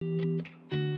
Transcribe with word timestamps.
Thank 0.00 0.48
you. 0.72 0.89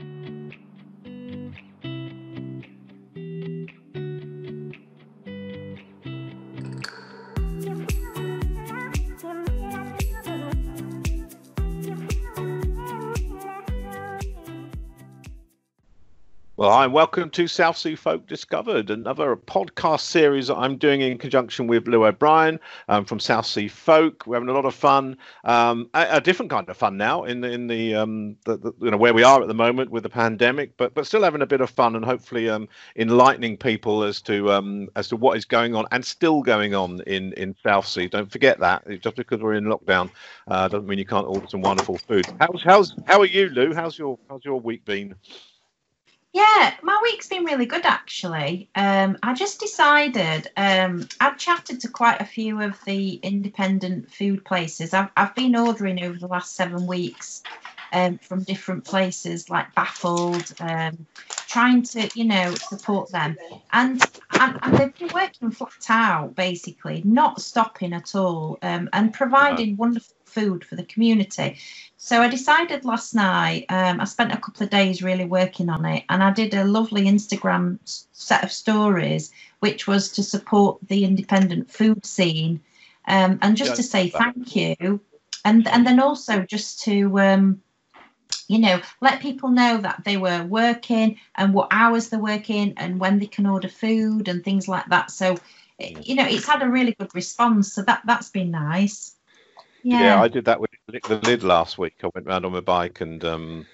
Well, 16.63 16.71
hi, 16.71 16.87
welcome 16.87 17.29
to 17.31 17.49
Southsea 17.49 17.97
Folk 17.97 18.29
Discovered, 18.29 18.89
another 18.91 19.35
podcast 19.35 20.03
series 20.03 20.47
that 20.47 20.55
I'm 20.55 20.77
doing 20.77 21.01
in 21.01 21.19
conjunction 21.19 21.67
with 21.67 21.89
Lou 21.89 22.05
O'Brien 22.05 22.61
um, 22.87 23.05
from 23.05 23.19
Southsea 23.19 23.69
Folk. 23.69 24.25
We're 24.29 24.37
having 24.37 24.49
a 24.49 24.53
lot 24.53 24.65
of 24.65 24.73
fun, 24.73 25.17
um, 25.43 25.91
a, 25.93 26.07
a, 26.09 26.21
different 26.21 26.53
kind 26.53 26.69
of 26.69 26.77
fun 26.77 26.97
now 26.97 27.25
in 27.25 27.41
the, 27.41 27.51
in 27.51 27.67
the, 27.67 27.97
um, 27.97 28.37
the, 28.45 28.59
the, 28.59 28.73
you 28.81 28.93
know 28.93 28.97
where 28.97 29.13
we 29.13 29.25
are 29.25 29.43
at 29.43 29.49
the 29.49 29.55
moment 29.55 29.91
with 29.91 30.05
the 30.05 30.09
pandemic, 30.09 30.77
but 30.77 30.95
but 30.95 31.05
still 31.05 31.25
having 31.25 31.43
a 31.43 31.47
bit 31.47 31.61
of 31.61 31.69
fun 31.69 31.97
and 31.97 32.05
hopefully 32.05 32.49
um, 32.49 32.69
enlightening 32.95 33.57
people 33.57 34.05
as 34.05 34.23
to 34.23 34.53
um, 34.53 34.89
as 34.95 35.09
to 35.09 35.17
what 35.17 35.37
is 35.37 35.45
going 35.45 35.75
on 35.75 35.85
and 35.91 36.05
still 36.05 36.43
going 36.43 36.77
on 36.77 37.01
in 37.09 37.33
in 37.33 37.57
Southsea. 37.65 38.09
Don't 38.09 38.31
forget 38.31 38.61
that 38.61 38.85
just 39.01 39.17
because 39.17 39.41
we're 39.41 39.55
in 39.55 39.65
lockdown 39.65 40.13
uh, 40.47 40.69
doesn't 40.69 40.87
mean 40.87 41.01
you 41.01 41.07
can't 41.07 41.27
order 41.27 41.49
some 41.49 41.63
wonderful 41.63 41.99
food. 41.99 42.25
How's 42.39 42.63
how's 42.63 42.95
how 43.07 43.19
are 43.19 43.27
you, 43.27 43.49
Lou? 43.49 43.75
How's 43.75 43.99
your 43.99 44.17
how's 44.29 44.45
your 44.45 44.61
week 44.61 44.85
been? 44.85 45.17
Yeah, 46.33 46.75
my 46.83 46.99
week's 47.03 47.29
been 47.29 47.45
really 47.45 47.67
good 47.67 47.85
actually. 47.85 48.71
Um, 48.75 49.19
I 49.23 49.35
just 49.35 49.61
decided 49.61 50.51
um, 50.57 51.07
I've 51.21 51.37
chatted 51.37 51.81
to 51.81 51.89
quite 51.89 52.23
a 52.23 52.25
few 52.25 52.63
of 52.63 52.83
the 52.87 53.15
independent 53.17 54.11
food 54.11 54.43
places. 54.45 54.95
I've, 54.95 55.11
I've 55.15 55.35
been 55.35 55.55
ordering 55.55 56.03
over 56.03 56.19
the 56.19 56.29
last 56.29 56.57
seven 56.57 56.87
weeks 56.87 57.43
um, 57.93 58.17
from 58.17 58.45
different 58.45 58.85
places 58.85 59.51
like 59.51 59.75
Baffled, 59.75 60.55
um, 60.61 61.07
trying 61.49 61.83
to, 61.83 62.09
you 62.15 62.25
know, 62.25 62.55
support 62.55 63.11
them. 63.11 63.37
And, 63.73 64.03
and, 64.41 64.59
and, 64.63 64.79
they've 64.79 64.99
been 64.99 65.11
working 65.13 65.51
flat 65.51 65.91
out 65.91 66.35
basically, 66.35 67.03
not 67.05 67.43
stopping 67.43 67.93
at 67.93 68.15
all 68.15 68.59
um, 68.63 68.89
and 68.95 69.13
providing 69.13 69.77
wonderful 69.77 70.17
food 70.33 70.65
for 70.65 70.77
the 70.77 70.85
community. 70.85 71.59
So 71.97 72.21
I 72.21 72.29
decided 72.29 72.85
last 72.85 73.15
night, 73.15 73.67
um, 73.69 74.01
I 74.01 74.05
spent 74.05 74.33
a 74.33 74.37
couple 74.37 74.65
of 74.65 74.71
days 74.71 75.03
really 75.03 75.25
working 75.25 75.69
on 75.69 75.85
it, 75.85 76.05
and 76.09 76.23
I 76.23 76.33
did 76.33 76.55
a 76.55 76.65
lovely 76.65 77.05
Instagram 77.05 77.79
set 78.13 78.43
of 78.43 78.51
stories, 78.51 79.31
which 79.61 79.87
was 79.87 80.11
to 80.13 80.23
support 80.23 80.79
the 80.89 81.05
independent 81.05 81.71
food 81.71 82.05
scene 82.05 82.61
um, 83.07 83.39
and 83.43 83.57
just 83.57 83.71
yeah, 83.71 83.77
to 83.77 83.83
say 83.83 84.09
thank 84.09 84.57
you. 84.57 85.01
And, 85.45 85.67
and 85.69 85.87
then 85.87 86.01
also 86.01 86.41
just 86.43 86.83
to, 86.85 87.19
um, 87.19 87.63
you 88.49 88.59
know, 88.59 88.81
let 89.01 89.21
people 89.21 89.51
know 89.51 89.79
that 89.79 90.03
they 90.05 90.17
were 90.17 90.45
working 90.45 91.19
and 91.35 91.53
what 91.53 91.69
hours 91.71 92.09
they're 92.09 92.21
working 92.21 92.75
and 92.77 93.01
when 93.01 93.19
they 93.19 93.27
can 93.27 93.47
order 93.47 93.69
food 93.69 94.29
and 94.29 94.45
things 94.45 94.69
like 94.69 94.87
that. 94.87 95.11
So, 95.11 95.37
you 95.79 96.15
know, 96.15 96.27
it's 96.27 96.47
had 96.47 96.63
a 96.63 96.69
really 96.69 96.95
good 96.99 97.15
response. 97.15 97.73
So 97.73 97.83
that, 97.83 98.03
that's 98.05 98.31
been 98.31 98.51
nice. 98.51 99.17
Yeah. 99.83 100.01
yeah, 100.01 100.23
I 100.23 100.29
did 100.29 100.45
that 100.47 100.61
with 100.61 100.71
the 100.87 101.21
lid 101.25 101.43
last 101.43 101.79
week. 101.79 101.95
I 102.03 102.11
went 102.15 102.27
around 102.27 102.45
on 102.45 102.53
my 102.53 102.61
bike 102.61 103.01
and 103.01 103.25
um, 103.25 103.67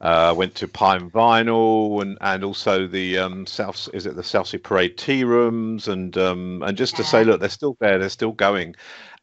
uh, 0.00 0.34
went 0.36 0.54
to 0.56 0.68
Pie 0.68 0.98
& 0.98 1.14
Vinyl 1.14 2.02
and 2.02 2.18
and 2.20 2.44
also 2.44 2.86
the 2.86 3.18
um, 3.18 3.46
South 3.46 3.88
is 3.94 4.06
it 4.06 4.16
the 4.16 4.22
Southsea 4.22 4.60
Parade 4.60 4.98
tea 4.98 5.24
rooms 5.24 5.88
and 5.88 6.16
um, 6.18 6.62
and 6.62 6.76
just 6.76 6.96
to 6.96 7.04
say, 7.04 7.24
look, 7.24 7.40
they're 7.40 7.48
still 7.48 7.76
there, 7.80 7.98
they're 7.98 8.08
still 8.08 8.32
going, 8.32 8.74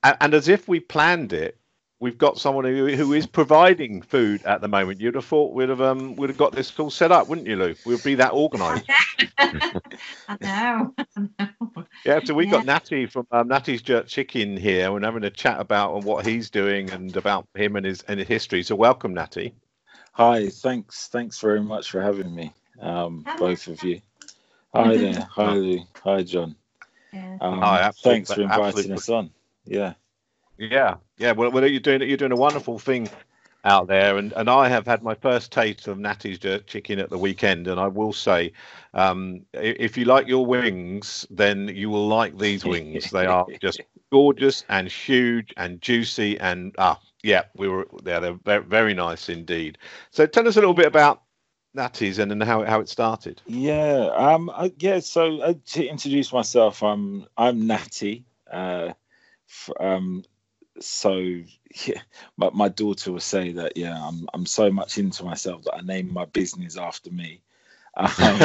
and, 0.03 0.17
and 0.21 0.33
as 0.33 0.47
if 0.47 0.67
we 0.67 0.79
planned 0.79 1.33
it, 1.33 1.57
we've 2.01 2.17
got 2.17 2.37
someone 2.37 2.65
who, 2.65 2.87
who 2.87 3.13
is 3.13 3.25
providing 3.25 4.01
food 4.01 4.43
at 4.43 4.59
the 4.59 4.67
moment. 4.67 4.99
You'd 4.99 5.15
have 5.15 5.23
thought 5.23 5.53
we'd 5.53 5.69
have 5.69 5.79
um 5.79 6.17
would 6.17 6.29
have 6.29 6.37
got 6.37 6.51
this 6.51 6.77
all 6.77 6.89
set 6.89 7.13
up, 7.13 7.29
wouldn't 7.29 7.47
you, 7.47 7.55
Lou? 7.55 7.75
We'd 7.85 8.03
be 8.03 8.15
that 8.15 8.33
organised. 8.33 8.89
I 9.37 10.37
know. 10.41 10.93
I 11.15 11.27
know. 11.39 11.85
Yeah, 12.03 12.19
so 12.25 12.33
we 12.33 12.45
yeah. 12.45 12.51
got 12.51 12.65
Natty 12.65 13.05
from 13.05 13.27
um, 13.31 13.47
Natty's 13.47 13.81
Jerk 13.81 14.07
Chicken 14.07 14.57
here. 14.57 14.91
We're 14.91 15.01
having 15.01 15.23
a 15.23 15.29
chat 15.29 15.61
about 15.61 16.03
what 16.03 16.25
he's 16.25 16.49
doing 16.49 16.89
and 16.89 17.15
about 17.15 17.47
him 17.55 17.77
and 17.77 17.85
his 17.85 18.01
and 18.03 18.19
his 18.19 18.27
history. 18.27 18.63
So 18.63 18.75
welcome, 18.75 19.13
Natty. 19.13 19.53
Hi, 20.13 20.49
thanks, 20.49 21.07
thanks 21.07 21.39
very 21.39 21.61
much 21.61 21.89
for 21.89 22.01
having 22.01 22.35
me, 22.35 22.53
um, 22.81 23.25
both 23.37 23.67
of 23.67 23.81
you. 23.81 24.01
Hi 24.75 24.97
there, 24.97 25.21
hi 25.31 25.53
Lou, 25.53 25.79
hi 26.03 26.23
John. 26.23 26.55
Yeah. 27.13 27.37
Um, 27.39 27.59
hi, 27.59 27.91
thanks 28.03 28.33
for 28.33 28.41
inviting 28.41 28.65
absolutely. 28.65 28.93
us 28.95 29.09
on. 29.09 29.29
Yeah. 29.65 29.93
Yeah, 30.57 30.95
yeah. 31.17 31.31
Well, 31.31 31.51
well, 31.51 31.65
you're 31.67 31.79
doing 31.79 32.01
you're 32.01 32.17
doing 32.17 32.31
a 32.31 32.37
wonderful 32.37 32.79
thing 32.79 33.09
out 33.63 33.87
there, 33.87 34.17
and, 34.17 34.33
and 34.33 34.49
I 34.49 34.69
have 34.69 34.85
had 34.85 35.03
my 35.03 35.13
first 35.13 35.51
taste 35.51 35.87
of 35.87 35.99
Natty's 35.99 36.39
jerk 36.39 36.67
chicken 36.67 36.99
at 36.99 37.09
the 37.09 37.17
weekend, 37.17 37.67
and 37.67 37.79
I 37.79 37.87
will 37.87 38.13
say, 38.13 38.53
um, 38.93 39.41
if 39.53 39.97
you 39.97 40.05
like 40.05 40.27
your 40.27 40.45
wings, 40.45 41.27
then 41.29 41.67
you 41.67 41.89
will 41.89 42.07
like 42.07 42.37
these 42.37 42.65
wings. 42.65 43.11
they 43.11 43.25
are 43.25 43.45
just 43.61 43.81
gorgeous 44.11 44.63
and 44.69 44.87
huge 44.87 45.53
and 45.57 45.81
juicy, 45.81 46.39
and 46.39 46.75
ah, 46.77 46.99
yeah, 47.23 47.43
we 47.55 47.67
were 47.67 47.87
there. 48.03 48.19
They're 48.19 48.33
very, 48.33 48.63
very 48.63 48.93
nice 48.93 49.29
indeed. 49.29 49.77
So 50.11 50.25
tell 50.25 50.47
us 50.47 50.57
a 50.57 50.59
little 50.59 50.73
bit 50.73 50.87
about 50.87 51.21
Natty's 51.73 52.19
and 52.19 52.29
then 52.29 52.41
how 52.41 52.63
how 52.63 52.79
it 52.79 52.89
started. 52.89 53.41
Yeah, 53.45 54.09
um, 54.15 54.49
uh, 54.53 54.69
yeah. 54.79 54.99
So 54.99 55.39
uh, 55.39 55.53
to 55.67 55.85
introduce 55.85 56.33
myself, 56.33 56.83
I'm 56.83 57.25
I'm 57.37 57.67
Natty. 57.67 58.25
Uh, 58.51 58.93
um, 59.79 60.23
so 60.85 61.13
yeah, 61.85 62.01
my, 62.37 62.49
my 62.51 62.69
daughter 62.69 63.11
will 63.11 63.19
say 63.19 63.51
that 63.53 63.77
yeah, 63.77 63.99
I'm 64.01 64.27
I'm 64.33 64.45
so 64.45 64.71
much 64.71 64.97
into 64.97 65.23
myself 65.23 65.63
that 65.63 65.75
I 65.75 65.81
named 65.81 66.11
my 66.11 66.25
business 66.25 66.77
after 66.77 67.11
me. 67.11 67.41
Um, 67.95 68.39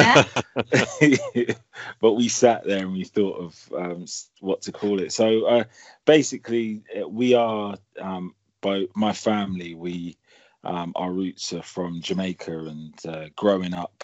but 2.01 2.13
we 2.13 2.27
sat 2.27 2.65
there 2.65 2.79
and 2.79 2.93
we 2.93 3.05
thought 3.05 3.39
of 3.39 3.73
um, 3.77 4.05
what 4.41 4.61
to 4.63 4.71
call 4.71 4.99
it. 4.99 5.13
So 5.13 5.45
uh, 5.45 5.63
basically, 6.05 6.83
uh, 6.99 7.07
we 7.07 7.33
are 7.33 7.77
um, 7.99 8.35
my 8.95 9.13
family. 9.13 9.73
We 9.75 10.17
um, 10.63 10.91
our 10.95 11.11
roots 11.11 11.53
are 11.53 11.61
from 11.61 12.01
Jamaica, 12.01 12.59
and 12.59 12.93
uh, 13.07 13.25
growing 13.35 13.73
up, 13.73 14.03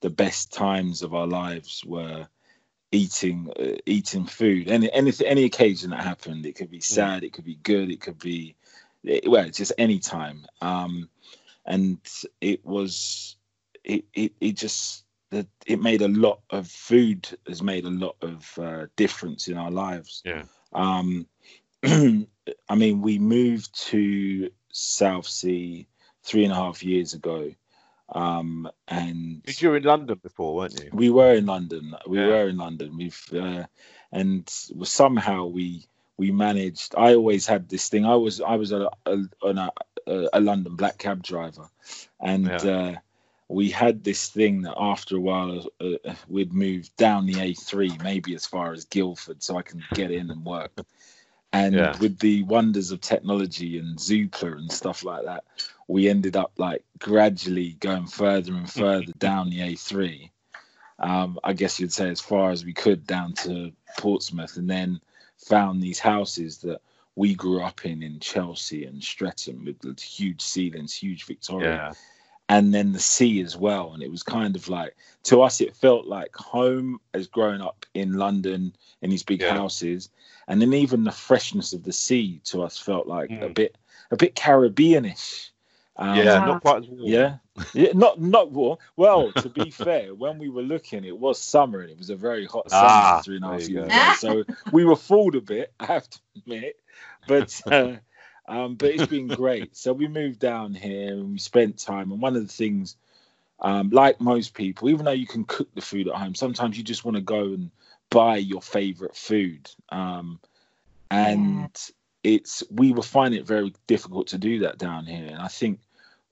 the 0.00 0.10
best 0.10 0.52
times 0.52 1.02
of 1.02 1.14
our 1.14 1.26
lives 1.26 1.84
were 1.84 2.26
eating 2.92 3.50
uh, 3.58 3.76
eating 3.86 4.24
food. 4.24 4.68
Any 4.68 4.92
any 4.92 5.12
any 5.24 5.44
occasion 5.44 5.90
that 5.90 6.00
happened 6.00 6.46
it 6.46 6.54
could 6.54 6.70
be 6.70 6.78
mm. 6.78 6.84
sad 6.84 7.24
it 7.24 7.32
could 7.32 7.44
be 7.44 7.56
good 7.56 7.90
it 7.90 8.00
could 8.00 8.18
be 8.18 8.56
it, 9.04 9.28
well 9.28 9.48
just 9.50 9.72
any 9.78 9.98
time. 9.98 10.46
Um 10.60 11.08
and 11.66 11.98
it 12.40 12.64
was 12.64 13.36
it 13.84 14.04
it, 14.14 14.32
it 14.40 14.52
just 14.52 15.04
that 15.30 15.46
it 15.66 15.80
made 15.80 16.00
a 16.00 16.08
lot 16.08 16.40
of 16.50 16.66
food 16.66 17.28
has 17.46 17.62
made 17.62 17.84
a 17.84 17.90
lot 17.90 18.16
of 18.22 18.58
uh, 18.58 18.86
difference 18.96 19.48
in 19.48 19.58
our 19.58 19.70
lives. 19.70 20.22
Yeah. 20.24 20.44
Um 20.72 21.26
i 22.68 22.74
mean 22.74 23.00
we 23.00 23.18
moved 23.18 23.72
to 23.88 24.50
southsea 24.72 25.86
three 26.24 26.44
and 26.44 26.52
a 26.52 26.56
half 26.56 26.82
years 26.82 27.14
ago 27.14 27.52
um, 28.10 28.70
and 28.86 29.42
you 29.46 29.68
were 29.68 29.76
in 29.76 29.82
London 29.84 30.18
before, 30.22 30.54
weren't 30.54 30.82
you? 30.82 30.90
We 30.92 31.10
were 31.10 31.34
in 31.34 31.46
London. 31.46 31.94
We 32.06 32.18
yeah. 32.18 32.26
were 32.26 32.48
in 32.48 32.56
London. 32.56 32.96
We've 32.96 33.22
uh, 33.34 33.64
and 34.12 34.48
somehow 34.48 35.46
we 35.46 35.86
we 36.16 36.32
managed. 36.32 36.94
I 36.96 37.14
always 37.14 37.46
had 37.46 37.68
this 37.68 37.88
thing. 37.88 38.06
I 38.06 38.14
was 38.14 38.40
I 38.40 38.56
was 38.56 38.72
a 38.72 38.88
a, 39.04 39.18
a, 39.44 40.28
a 40.32 40.40
London 40.40 40.74
black 40.76 40.98
cab 40.98 41.22
driver, 41.22 41.68
and 42.20 42.46
yeah. 42.46 42.56
uh, 42.56 42.94
we 43.48 43.70
had 43.70 44.04
this 44.04 44.28
thing 44.28 44.62
that 44.62 44.74
after 44.78 45.16
a 45.16 45.20
while 45.20 45.66
uh, 45.80 46.14
we'd 46.28 46.52
move 46.52 46.94
down 46.96 47.26
the 47.26 47.34
A3, 47.34 48.02
maybe 48.02 48.34
as 48.34 48.46
far 48.46 48.72
as 48.72 48.84
Guildford, 48.86 49.42
so 49.42 49.56
I 49.56 49.62
can 49.62 49.82
get 49.94 50.10
in 50.10 50.30
and 50.30 50.44
work. 50.44 50.72
And 51.52 51.74
yeah. 51.74 51.96
with 51.98 52.18
the 52.18 52.42
wonders 52.42 52.90
of 52.90 53.00
technology 53.00 53.78
and 53.78 53.98
Zoopla 53.98 54.58
and 54.58 54.70
stuff 54.70 55.02
like 55.02 55.24
that, 55.24 55.44
we 55.86 56.08
ended 56.08 56.36
up 56.36 56.52
like 56.58 56.84
gradually 56.98 57.72
going 57.80 58.06
further 58.06 58.52
and 58.52 58.70
further 58.70 59.12
down 59.18 59.48
the 59.50 59.60
A3. 59.60 60.30
Um, 60.98 61.38
I 61.42 61.54
guess 61.54 61.80
you'd 61.80 61.92
say 61.92 62.10
as 62.10 62.20
far 62.20 62.50
as 62.50 62.64
we 62.64 62.72
could 62.74 63.06
down 63.06 63.32
to 63.44 63.72
Portsmouth, 63.98 64.56
and 64.56 64.68
then 64.68 65.00
found 65.38 65.82
these 65.82 65.98
houses 65.98 66.58
that 66.58 66.80
we 67.14 67.34
grew 67.34 67.62
up 67.62 67.84
in 67.84 68.02
in 68.02 68.20
Chelsea 68.20 68.84
and 68.84 69.02
Streatham 69.02 69.64
with 69.64 69.78
the 69.80 69.94
huge 70.00 70.42
ceilings, 70.42 70.94
huge 70.94 71.24
Victoria. 71.24 71.68
Yeah. 71.68 71.92
And 72.48 72.72
then 72.72 72.92
the 72.92 72.98
sea 72.98 73.42
as 73.42 73.56
well. 73.56 73.92
And 73.92 74.02
it 74.02 74.10
was 74.10 74.22
kind 74.22 74.56
of 74.56 74.68
like, 74.68 74.96
to 75.24 75.42
us, 75.42 75.60
it 75.60 75.76
felt 75.76 76.06
like 76.06 76.34
home 76.34 76.98
as 77.12 77.26
growing 77.26 77.60
up 77.60 77.84
in 77.94 78.14
London 78.14 78.74
in 79.02 79.10
these 79.10 79.22
big 79.22 79.42
yeah. 79.42 79.54
houses. 79.54 80.08
And 80.46 80.62
then 80.62 80.72
even 80.72 81.04
the 81.04 81.12
freshness 81.12 81.72
of 81.72 81.84
the 81.84 81.92
sea 81.92 82.40
to 82.44 82.62
us 82.62 82.78
felt 82.78 83.06
like 83.06 83.28
mm. 83.28 83.42
a 83.42 83.50
bit, 83.50 83.76
a 84.10 84.16
bit 84.16 84.34
Caribbeanish. 84.34 85.50
Um, 85.98 86.16
yeah, 86.16 86.38
not 86.38 86.62
quite 86.62 86.84
as 86.84 86.88
warm. 86.88 87.02
Yeah, 87.02 87.36
yeah, 87.74 87.90
not 87.92 88.20
not 88.20 88.52
warm. 88.52 88.78
Well, 88.94 89.32
to 89.32 89.48
be 89.48 89.70
fair, 89.70 90.14
when 90.14 90.38
we 90.38 90.48
were 90.48 90.62
looking, 90.62 91.04
it 91.04 91.18
was 91.18 91.40
summer 91.40 91.80
and 91.80 91.90
it 91.90 91.98
was 91.98 92.08
a 92.08 92.14
very 92.14 92.46
hot 92.46 92.70
summer 92.70 92.88
ah, 92.88 93.20
three 93.24 93.36
and 93.36 93.44
a 93.44 93.48
half 93.48 93.68
years 93.68 93.86
ago. 93.86 94.14
So 94.18 94.44
we 94.70 94.84
were 94.84 94.94
fooled 94.94 95.34
a 95.34 95.40
bit, 95.40 95.72
I 95.80 95.86
have 95.86 96.08
to 96.08 96.18
admit. 96.36 96.76
But 97.26 97.60
uh, 97.66 97.96
Um, 98.48 98.74
but 98.76 98.90
it's 98.90 99.06
been 99.06 99.28
great. 99.28 99.76
So 99.76 99.92
we 99.92 100.08
moved 100.08 100.40
down 100.40 100.74
here 100.74 101.12
and 101.12 101.32
we 101.32 101.38
spent 101.38 101.78
time. 101.78 102.10
And 102.10 102.20
one 102.20 102.34
of 102.34 102.42
the 102.42 102.52
things, 102.52 102.96
um, 103.60 103.90
like 103.90 104.20
most 104.20 104.54
people, 104.54 104.88
even 104.88 105.04
though 105.04 105.12
you 105.12 105.26
can 105.26 105.44
cook 105.44 105.68
the 105.74 105.82
food 105.82 106.08
at 106.08 106.14
home, 106.14 106.34
sometimes 106.34 106.78
you 106.78 106.82
just 106.82 107.04
want 107.04 107.16
to 107.16 107.22
go 107.22 107.44
and 107.44 107.70
buy 108.10 108.36
your 108.36 108.62
favorite 108.62 109.14
food. 109.14 109.70
Um, 109.90 110.40
and 111.10 111.70
yeah. 112.24 112.32
it's 112.32 112.62
we 112.70 112.92
were 112.92 113.02
finding 113.02 113.40
it 113.40 113.46
very 113.46 113.74
difficult 113.86 114.28
to 114.28 114.38
do 114.38 114.60
that 114.60 114.78
down 114.78 115.04
here. 115.04 115.26
And 115.26 115.42
I 115.42 115.48
think 115.48 115.80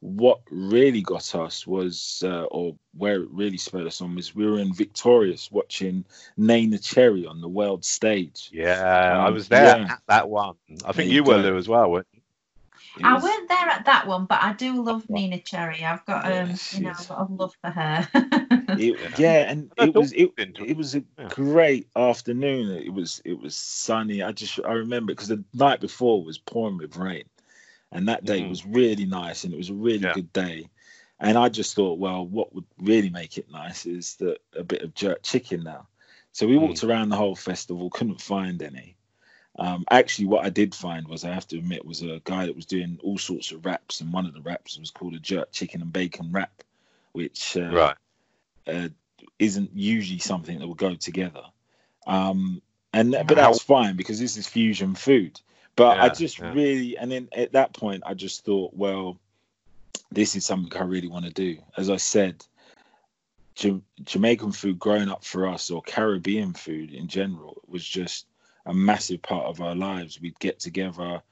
what 0.07 0.41
really 0.51 1.03
got 1.03 1.35
us 1.35 1.67
was, 1.67 2.23
uh, 2.25 2.45
or 2.45 2.77
where 2.97 3.23
it 3.23 3.31
really 3.31 3.57
spurred 3.57 3.89
us 3.89 4.01
on, 4.01 4.15
was 4.15 4.37
we 4.37 4.47
were 4.47 4.61
in 4.61 4.73
Victorious 4.73 5.51
watching 5.51 6.05
Neneh 6.39 6.83
Cherry 6.83 7.27
on 7.27 7.41
the 7.41 7.49
world 7.49 7.85
stage. 7.85 8.49
Yeah, 8.53 9.15
um, 9.15 9.27
I 9.27 9.31
was 9.31 9.49
there 9.49 9.79
yeah. 9.79 9.93
at 9.93 10.03
that 10.07 10.29
one. 10.29 10.55
I 10.85 10.93
think 10.93 11.11
you, 11.11 11.17
you 11.17 11.25
were 11.25 11.43
there 11.43 11.57
as 11.57 11.69
well, 11.69 11.91
weren't 11.91 12.07
you? 12.13 12.21
I 13.03 13.15
was... 13.15 13.25
weren't 13.25 13.49
there 13.49 13.69
at 13.69 13.85
that 13.87 14.07
one, 14.07 14.27
but 14.27 14.41
I 14.43 14.53
do 14.53 14.81
love 14.81 15.05
Neneh 15.09 15.45
Cherry. 15.45 15.85
I've 15.85 16.07
got 16.07 16.25
um, 16.25 16.51
yes, 16.51 16.75
you 16.75 16.85
know, 16.85 16.93
a 16.93 17.13
lot 17.13 17.19
of 17.19 17.31
love 17.33 17.57
for 17.61 17.71
her. 17.71 18.09
it, 18.79 18.99
yeah, 19.19 19.51
and 19.51 19.73
it 19.77 19.93
was 19.93 20.13
it, 20.13 20.31
it 20.39 20.77
was 20.77 20.95
a 20.95 21.01
great 21.31 21.89
afternoon. 21.97 22.71
It 22.71 22.93
was 22.93 23.21
it 23.25 23.41
was 23.41 23.57
sunny. 23.57 24.23
I 24.23 24.31
just 24.31 24.61
I 24.65 24.73
remember 24.73 25.13
because 25.13 25.29
the 25.29 25.43
night 25.53 25.81
before 25.81 26.23
was 26.23 26.39
pouring 26.39 26.79
with 26.79 26.97
rain 26.97 27.25
and 27.97 28.09
that 28.09 28.25
day 28.25 28.43
mm. 28.43 28.49
was 28.49 28.67
really 28.67 29.07
nice 29.07 29.45
and 29.45 29.55
it 29.55 29.57
was 29.57 29.71
a 29.71 29.75
really 29.75 29.99
yeah. 30.01 30.13
good 30.13 30.33
day 30.33 30.69
and 31.19 31.39
i 31.39 31.49
just 31.49 31.75
thought 31.75 31.99
well 31.99 32.25
what 32.27 32.55
would 32.55 32.67
really 32.79 33.09
make 33.09 33.39
it 33.39 33.51
nice 33.51 33.87
is 33.87 34.17
that 34.17 34.39
a 34.55 34.63
bit 34.63 34.83
of 34.83 34.95
jerk 34.95 35.23
chicken 35.23 35.65
now 35.65 35.87
so 36.33 36.47
we 36.47 36.59
walked 36.59 36.83
mm. 36.83 36.89
around 36.89 37.09
the 37.09 37.17
whole 37.17 37.35
festival 37.35 37.91
couldn't 37.91 38.21
find 38.21 38.63
any 38.63 38.95
um, 39.59 39.87
actually 39.91 40.27
what 40.27 40.45
i 40.45 40.51
did 40.51 40.75
find 40.75 41.09
was 41.09 41.25
i 41.25 41.33
have 41.33 41.49
to 41.49 41.57
admit 41.57 41.87
was 41.87 42.03
a 42.03 42.21
guy 42.25 42.45
that 42.45 42.55
was 42.55 42.67
doing 42.67 42.99
all 43.03 43.17
sorts 43.17 43.51
of 43.51 43.65
wraps 43.65 44.03
and 44.03 44.13
one 44.13 44.27
of 44.27 44.35
the 44.35 44.43
wraps 44.43 44.79
was 44.79 44.91
called 44.91 45.15
a 45.15 45.19
jerk 45.19 45.51
chicken 45.51 45.81
and 45.81 45.93
bacon 45.93 46.31
wrap 46.31 46.63
which 47.13 47.57
uh, 47.57 47.71
right. 47.71 47.97
uh, 48.67 48.89
isn't 49.39 49.71
usually 49.75 50.19
something 50.19 50.59
that 50.59 50.67
will 50.67 50.75
go 50.75 50.95
together 50.95 51.43
um, 52.07 52.61
and 52.93 53.13
but 53.13 53.37
that's 53.37 53.63
fine 53.63 53.97
because 53.97 54.21
this 54.21 54.37
is 54.37 54.47
fusion 54.47 54.95
food 54.95 55.41
but 55.77 55.97
yeah, 55.97 56.05
I 56.05 56.09
just 56.09 56.39
yeah. 56.39 56.53
really, 56.53 56.97
and 56.97 57.13
then 57.13 57.29
at 57.33 57.53
that 57.53 57.75
point, 57.75 58.03
I 58.07 58.15
just 58.15 58.45
thought, 58.45 58.73
well, 58.75 59.19
this 60.11 60.35
is 60.35 60.45
something 60.45 60.79
I 60.79 60.85
really 60.85 61.09
want 61.09 61.27
to 61.27 61.33
do. 61.33 61.59
As 61.77 61.91
I 61.91 61.97
said, 61.97 62.45
J- 63.55 63.83
Jamaican 64.05 64.53
food 64.53 64.79
growing 64.79 65.11
up 65.11 65.23
for 65.23 65.47
us, 65.47 65.71
or 65.71 65.83
Caribbean 65.83 66.55
food 66.55 66.93
in 66.93 67.09
general, 67.09 67.63
was 67.67 67.87
just 67.87 68.27
a 68.65 68.73
massive 68.73 69.23
part 69.23 69.47
of 69.47 69.61
our 69.61 69.75
lives. 69.75 70.21
We'd 70.21 70.39
get 70.39 70.59
together 70.59 71.23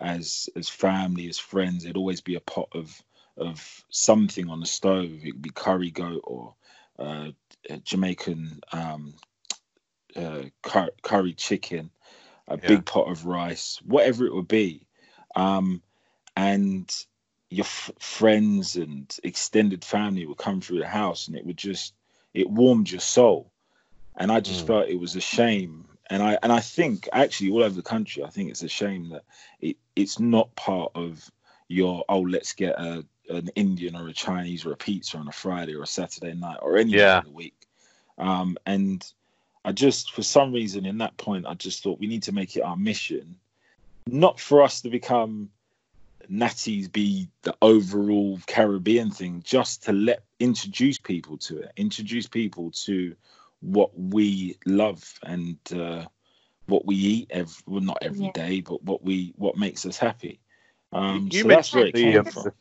as 0.00 0.48
as 0.56 0.68
family, 0.68 1.28
as 1.28 1.38
friends. 1.38 1.84
It'd 1.84 1.96
always 1.96 2.20
be 2.20 2.34
a 2.34 2.40
pot 2.40 2.68
of 2.72 3.00
of 3.36 3.84
something 3.90 4.50
on 4.50 4.60
the 4.60 4.66
stove. 4.66 5.10
It 5.12 5.24
could 5.24 5.42
be 5.42 5.50
curry 5.50 5.90
goat 5.90 6.22
or 6.24 6.54
uh, 6.98 7.28
Jamaican 7.84 8.60
um, 8.72 9.14
uh, 10.16 10.42
cur- 10.62 10.90
curry 11.02 11.32
chicken 11.32 11.90
a 12.48 12.58
yeah. 12.60 12.68
big 12.68 12.84
pot 12.84 13.10
of 13.10 13.26
rice, 13.26 13.80
whatever 13.84 14.26
it 14.26 14.34
would 14.34 14.48
be. 14.48 14.86
Um, 15.34 15.82
and 16.36 16.94
your 17.50 17.64
f- 17.64 17.90
friends 17.98 18.76
and 18.76 19.14
extended 19.22 19.84
family 19.84 20.26
would 20.26 20.38
come 20.38 20.60
through 20.60 20.78
the 20.78 20.86
house 20.86 21.28
and 21.28 21.36
it 21.36 21.44
would 21.44 21.56
just, 21.56 21.94
it 22.34 22.48
warmed 22.48 22.90
your 22.90 23.00
soul. 23.00 23.52
And 24.16 24.30
I 24.30 24.40
just 24.40 24.64
mm. 24.64 24.66
felt 24.66 24.88
it 24.88 25.00
was 25.00 25.16
a 25.16 25.20
shame. 25.20 25.86
And 26.10 26.22
I, 26.22 26.38
and 26.42 26.52
I 26.52 26.60
think 26.60 27.08
actually 27.12 27.50
all 27.50 27.62
over 27.62 27.74
the 27.74 27.82
country, 27.82 28.22
I 28.22 28.30
think 28.30 28.50
it's 28.50 28.62
a 28.62 28.68
shame 28.68 29.10
that 29.10 29.24
it, 29.60 29.76
it's 29.96 30.18
not 30.18 30.54
part 30.56 30.92
of 30.94 31.30
your, 31.68 32.04
oh, 32.08 32.20
let's 32.20 32.52
get 32.52 32.78
a, 32.78 33.04
an 33.30 33.48
Indian 33.54 33.96
or 33.96 34.08
a 34.08 34.12
Chinese 34.12 34.66
or 34.66 34.72
a 34.72 34.76
pizza 34.76 35.16
on 35.16 35.28
a 35.28 35.32
Friday 35.32 35.74
or 35.74 35.82
a 35.82 35.86
Saturday 35.86 36.34
night 36.34 36.58
or 36.60 36.76
any 36.76 36.92
yeah. 36.92 37.18
of 37.18 37.24
the 37.24 37.30
week. 37.30 37.66
Um, 38.18 38.58
and 38.66 39.04
I 39.64 39.72
just, 39.72 40.12
for 40.12 40.22
some 40.22 40.52
reason, 40.52 40.86
in 40.86 40.98
that 40.98 41.16
point, 41.16 41.46
I 41.46 41.54
just 41.54 41.82
thought 41.82 42.00
we 42.00 42.06
need 42.06 42.24
to 42.24 42.32
make 42.32 42.56
it 42.56 42.62
our 42.62 42.76
mission, 42.76 43.36
not 44.06 44.40
for 44.40 44.62
us 44.62 44.80
to 44.82 44.90
become 44.90 45.50
natties 46.30 46.90
be 46.90 47.28
the 47.42 47.54
overall 47.62 48.40
Caribbean 48.46 49.10
thing, 49.10 49.42
just 49.44 49.84
to 49.84 49.92
let 49.92 50.24
introduce 50.40 50.98
people 50.98 51.36
to 51.38 51.58
it, 51.58 51.72
introduce 51.76 52.26
people 52.26 52.70
to 52.70 53.14
what 53.60 53.96
we 53.98 54.56
love 54.66 55.18
and 55.22 55.56
uh, 55.74 56.04
what 56.66 56.84
we 56.84 56.96
eat 56.96 57.28
every, 57.30 57.62
well, 57.66 57.80
not 57.80 57.98
every 58.02 58.26
yeah. 58.26 58.32
day, 58.32 58.60
but 58.60 58.82
what 58.82 59.04
we 59.04 59.32
what 59.36 59.56
makes 59.56 59.86
us 59.86 59.96
happy. 59.96 60.40
Um, 60.92 61.28
you 61.30 61.42
so 61.42 61.48
that's 61.48 61.72
where 61.72 61.86
it 61.86 61.94
came 61.94 62.24
the, 62.24 62.30
from 62.30 62.52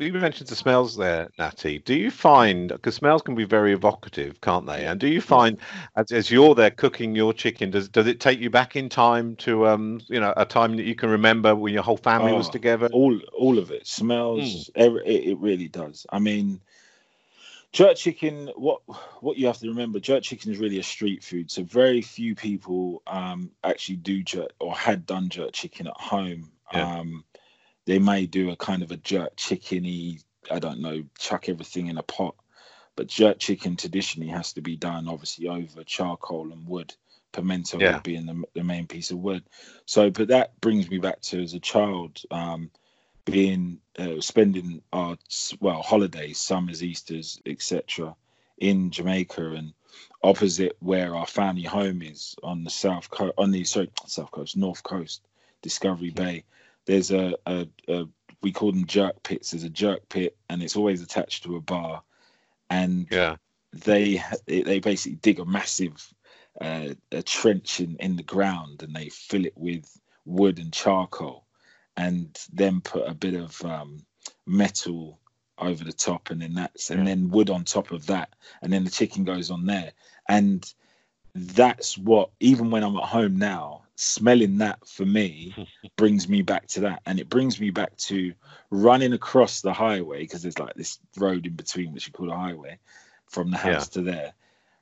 you 0.00 0.12
mentioned 0.12 0.48
the 0.48 0.56
smells 0.56 0.96
there, 0.96 1.28
Natty. 1.38 1.78
Do 1.78 1.94
you 1.94 2.10
find 2.10 2.68
because 2.68 2.94
smells 2.94 3.22
can 3.22 3.34
be 3.34 3.44
very 3.44 3.72
evocative, 3.72 4.40
can't 4.40 4.66
they? 4.66 4.86
And 4.86 4.98
do 4.98 5.06
you 5.06 5.20
find 5.20 5.58
as, 5.96 6.10
as 6.10 6.30
you're 6.30 6.54
there 6.54 6.70
cooking 6.70 7.14
your 7.14 7.32
chicken, 7.32 7.70
does 7.70 7.88
does 7.88 8.06
it 8.06 8.20
take 8.20 8.40
you 8.40 8.50
back 8.50 8.76
in 8.76 8.88
time 8.88 9.36
to 9.36 9.66
um 9.66 10.00
you 10.08 10.20
know 10.20 10.32
a 10.36 10.44
time 10.44 10.76
that 10.76 10.84
you 10.84 10.94
can 10.94 11.10
remember 11.10 11.54
when 11.54 11.74
your 11.74 11.82
whole 11.82 11.96
family 11.96 12.32
oh, 12.32 12.36
was 12.36 12.48
together? 12.48 12.88
All 12.92 13.18
all 13.36 13.58
of 13.58 13.70
it 13.70 13.86
smells. 13.86 14.40
Mm. 14.40 14.70
Every, 14.74 15.06
it, 15.06 15.30
it 15.30 15.38
really 15.38 15.68
does. 15.68 16.06
I 16.10 16.18
mean, 16.18 16.60
jerk 17.72 17.96
chicken. 17.96 18.50
What 18.56 18.80
what 19.20 19.36
you 19.36 19.46
have 19.46 19.58
to 19.58 19.68
remember, 19.68 20.00
jerk 20.00 20.22
chicken 20.22 20.50
is 20.50 20.58
really 20.58 20.78
a 20.78 20.82
street 20.82 21.22
food. 21.22 21.50
So 21.50 21.62
very 21.62 22.02
few 22.02 22.34
people 22.34 23.02
um 23.06 23.50
actually 23.62 23.96
do 23.96 24.22
jerk 24.22 24.52
or 24.60 24.74
had 24.74 25.06
done 25.06 25.28
jerk 25.28 25.52
chicken 25.52 25.86
at 25.86 25.96
home. 25.96 26.52
Yeah. 26.72 26.98
Um, 26.98 27.24
they 27.90 27.98
may 27.98 28.24
do 28.24 28.50
a 28.50 28.56
kind 28.56 28.84
of 28.84 28.92
a 28.92 28.96
jerk 28.98 29.34
chickeny, 29.34 30.22
I 30.48 30.60
don't 30.60 30.78
know, 30.78 31.02
chuck 31.18 31.48
everything 31.48 31.88
in 31.88 31.98
a 31.98 32.04
pot. 32.04 32.36
But 32.94 33.08
jerk 33.08 33.40
chicken 33.40 33.74
traditionally 33.74 34.30
has 34.30 34.52
to 34.52 34.60
be 34.60 34.76
done 34.76 35.08
obviously 35.08 35.48
over 35.48 35.82
charcoal 35.82 36.52
and 36.52 36.68
wood, 36.68 36.94
pimento 37.32 37.80
yeah. 37.80 37.98
being 37.98 38.26
the, 38.26 38.44
the 38.54 38.62
main 38.62 38.86
piece 38.86 39.10
of 39.10 39.18
wood. 39.18 39.42
So, 39.86 40.08
but 40.08 40.28
that 40.28 40.60
brings 40.60 40.88
me 40.88 40.98
back 40.98 41.20
to 41.22 41.42
as 41.42 41.54
a 41.54 41.58
child, 41.58 42.22
um, 42.30 42.70
being 43.24 43.80
uh, 43.98 44.20
spending 44.20 44.82
our 44.92 45.16
well 45.58 45.82
holidays, 45.82 46.38
summers, 46.38 46.84
Easter's, 46.84 47.40
etc., 47.44 48.14
in 48.58 48.92
Jamaica 48.92 49.54
and 49.54 49.72
opposite 50.22 50.76
where 50.78 51.16
our 51.16 51.26
family 51.26 51.64
home 51.64 52.02
is 52.02 52.36
on 52.44 52.62
the 52.62 52.70
south 52.70 53.10
coast, 53.10 53.34
on 53.36 53.50
the 53.50 53.64
sorry 53.64 53.90
south 54.06 54.30
coast, 54.30 54.56
north 54.56 54.84
coast, 54.84 55.22
Discovery 55.60 56.10
Bay 56.10 56.44
there's 56.86 57.10
a, 57.10 57.34
a, 57.46 57.68
a 57.88 58.06
we 58.42 58.52
call 58.52 58.72
them 58.72 58.86
jerk 58.86 59.22
pits. 59.22 59.50
There's 59.50 59.64
a 59.64 59.70
jerk 59.70 60.08
pit, 60.08 60.36
and 60.48 60.62
it's 60.62 60.76
always 60.76 61.02
attached 61.02 61.44
to 61.44 61.56
a 61.56 61.60
bar, 61.60 62.02
and 62.68 63.06
yeah, 63.10 63.36
they 63.72 64.22
they 64.46 64.80
basically 64.80 65.16
dig 65.16 65.40
a 65.40 65.44
massive 65.44 66.12
uh, 66.60 66.94
a 67.12 67.22
trench 67.22 67.80
in, 67.80 67.96
in 68.00 68.16
the 68.16 68.22
ground, 68.22 68.82
and 68.82 68.94
they 68.94 69.08
fill 69.08 69.44
it 69.44 69.56
with 69.56 69.98
wood 70.24 70.58
and 70.58 70.72
charcoal, 70.72 71.44
and 71.96 72.38
then 72.52 72.80
put 72.80 73.08
a 73.08 73.14
bit 73.14 73.34
of 73.34 73.62
um, 73.64 74.04
metal 74.46 75.18
over 75.58 75.84
the 75.84 75.92
top, 75.92 76.30
and 76.30 76.40
then 76.40 76.54
that's 76.54 76.90
and 76.90 77.06
then 77.06 77.30
wood 77.30 77.50
on 77.50 77.64
top 77.64 77.90
of 77.92 78.06
that, 78.06 78.34
and 78.62 78.72
then 78.72 78.84
the 78.84 78.90
chicken 78.90 79.24
goes 79.24 79.50
on 79.50 79.66
there, 79.66 79.92
and 80.28 80.72
that's 81.34 81.96
what 81.96 82.30
even 82.40 82.70
when 82.70 82.82
I'm 82.82 82.96
at 82.96 83.04
home 83.04 83.36
now, 83.36 83.79
smelling 84.00 84.56
that 84.56 84.78
for 84.88 85.04
me 85.04 85.54
brings 85.96 86.26
me 86.26 86.40
back 86.40 86.66
to 86.66 86.80
that 86.80 87.02
and 87.04 87.20
it 87.20 87.28
brings 87.28 87.60
me 87.60 87.68
back 87.68 87.94
to 87.98 88.32
running 88.70 89.12
across 89.12 89.60
the 89.60 89.72
highway 89.72 90.20
because 90.20 90.42
there's 90.42 90.58
like 90.58 90.74
this 90.74 90.98
road 91.18 91.46
in 91.46 91.52
between 91.52 91.92
which 91.92 92.06
you 92.06 92.12
call 92.12 92.30
a 92.30 92.34
highway 92.34 92.78
from 93.26 93.50
the 93.50 93.58
house 93.58 93.94
yeah. 93.94 94.00
to 94.00 94.02
there 94.02 94.32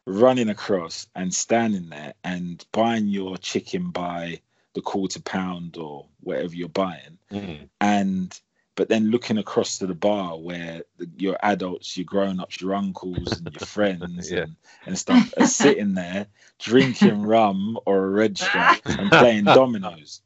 running 0.06 0.48
across 0.48 1.08
and 1.16 1.34
standing 1.34 1.88
there 1.88 2.14
and 2.22 2.64
buying 2.70 3.08
your 3.08 3.36
chicken 3.36 3.90
by 3.90 4.40
the 4.74 4.80
quarter 4.80 5.20
pound 5.20 5.76
or 5.76 6.06
whatever 6.20 6.54
you're 6.54 6.68
buying 6.68 7.18
mm. 7.32 7.68
and 7.80 8.40
but 8.78 8.88
then 8.88 9.10
looking 9.10 9.38
across 9.38 9.76
to 9.78 9.88
the 9.88 9.94
bar 9.94 10.38
where 10.38 10.84
the, 10.98 11.10
your 11.16 11.36
adults, 11.42 11.96
your 11.96 12.04
grown-ups, 12.04 12.60
your 12.60 12.76
uncles 12.76 13.32
and 13.32 13.52
your 13.52 13.66
friends 13.66 14.30
yeah. 14.30 14.42
and, 14.42 14.56
and 14.86 14.96
stuff 14.96 15.34
are 15.36 15.48
sitting 15.48 15.94
there 15.94 16.28
drinking 16.60 17.22
rum 17.26 17.76
or 17.86 18.04
a 18.04 18.08
red 18.08 18.38
stripe 18.38 18.80
and 18.84 19.10
playing 19.10 19.46
dominoes. 19.46 20.22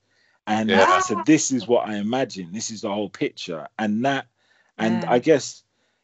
And 0.46 0.68
yeah. 0.68 0.84
I 0.84 1.00
said, 1.00 1.24
this 1.24 1.50
is 1.50 1.66
what 1.66 1.88
I 1.88 1.96
imagine. 1.96 2.52
This 2.52 2.70
is 2.70 2.82
the 2.82 2.92
whole 2.92 3.08
picture. 3.08 3.66
And 3.78 4.04
that, 4.04 4.26
and 4.76 5.02
yeah. 5.02 5.12
I 5.12 5.18
guess 5.18 5.61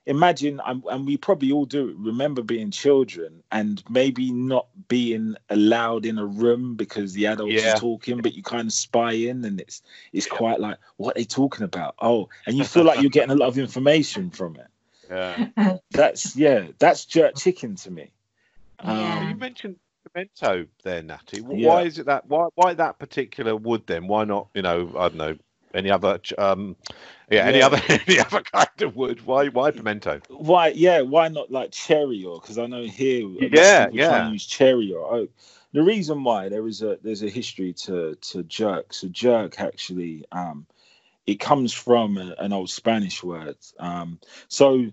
imagine 0.08 0.58
and 0.64 1.06
we 1.06 1.18
probably 1.18 1.52
all 1.52 1.66
do 1.66 1.94
remember 1.98 2.42
being 2.42 2.70
children 2.70 3.42
and 3.52 3.84
maybe 3.90 4.32
not 4.32 4.66
being 4.88 5.36
allowed 5.50 6.06
in 6.06 6.18
a 6.18 6.24
room 6.24 6.74
because 6.74 7.12
the 7.12 7.26
adults 7.26 7.52
yeah. 7.52 7.74
are 7.74 7.76
talking 7.76 8.22
but 8.22 8.32
you 8.34 8.42
kind 8.42 8.66
of 8.66 8.72
spy 8.72 9.12
in 9.12 9.44
and 9.44 9.60
it's 9.60 9.82
it's 10.14 10.26
yeah. 10.26 10.36
quite 10.36 10.60
like 10.60 10.78
what 10.96 11.14
are 11.14 11.20
they 11.20 11.24
talking 11.24 11.62
about? 11.62 11.94
Oh 12.00 12.30
and 12.46 12.56
you 12.56 12.64
feel 12.64 12.84
like 12.84 13.02
you're 13.02 13.10
getting 13.10 13.30
a 13.30 13.36
lot 13.36 13.48
of 13.48 13.58
information 13.58 14.30
from 14.30 14.56
it. 14.56 14.66
Yeah. 15.10 15.46
That's 15.92 16.36
yeah 16.36 16.66
that's 16.78 17.06
jerk 17.06 17.34
chicken 17.34 17.76
to 17.76 17.90
me. 17.90 18.10
Um, 18.80 19.30
you 19.30 19.36
mentioned 19.36 19.76
pimento 20.12 20.66
there 20.84 21.02
natty. 21.02 21.40
Why 21.40 21.84
is 21.84 21.98
it 21.98 22.04
that 22.04 22.26
why 22.26 22.48
why 22.56 22.74
that 22.74 22.98
particular 22.98 23.56
wood 23.56 23.84
then? 23.86 24.06
Why 24.06 24.24
not 24.24 24.48
you 24.52 24.60
know 24.60 24.92
i 24.98 25.08
don't 25.08 25.16
know 25.16 25.38
any 25.74 25.90
other 25.90 26.20
um, 26.36 26.76
yeah, 27.30 27.44
any 27.44 27.62
other 27.62 27.80
any 27.88 28.18
other 28.20 28.42
kind 28.42 28.82
of 28.82 28.96
wood? 28.96 29.24
Why 29.26 29.48
why 29.48 29.70
pimento? 29.70 30.20
Why? 30.28 30.68
Yeah, 30.68 31.02
why 31.02 31.28
not 31.28 31.50
like 31.50 31.72
cherry 31.72 32.24
or? 32.24 32.40
Because 32.40 32.58
I 32.58 32.66
know 32.66 32.84
here, 32.84 33.24
a 33.24 33.28
lot 33.28 33.44
of 33.44 33.52
Yeah, 33.52 33.88
yeah. 33.92 34.24
and 34.24 34.32
use 34.32 34.46
cherry 34.46 34.92
or 34.92 35.12
oak. 35.12 35.30
The 35.72 35.82
reason 35.82 36.24
why 36.24 36.48
there 36.48 36.66
is 36.66 36.82
a 36.82 36.98
there's 37.02 37.22
a 37.22 37.28
history 37.28 37.72
to 37.84 38.14
to 38.14 38.42
jerk. 38.44 38.92
So 38.92 39.08
jerk 39.08 39.60
actually, 39.60 40.24
um, 40.32 40.66
it 41.26 41.40
comes 41.40 41.72
from 41.72 42.16
a, 42.16 42.34
an 42.38 42.52
old 42.52 42.70
Spanish 42.70 43.22
word. 43.22 43.56
Um, 43.78 44.18
so 44.48 44.90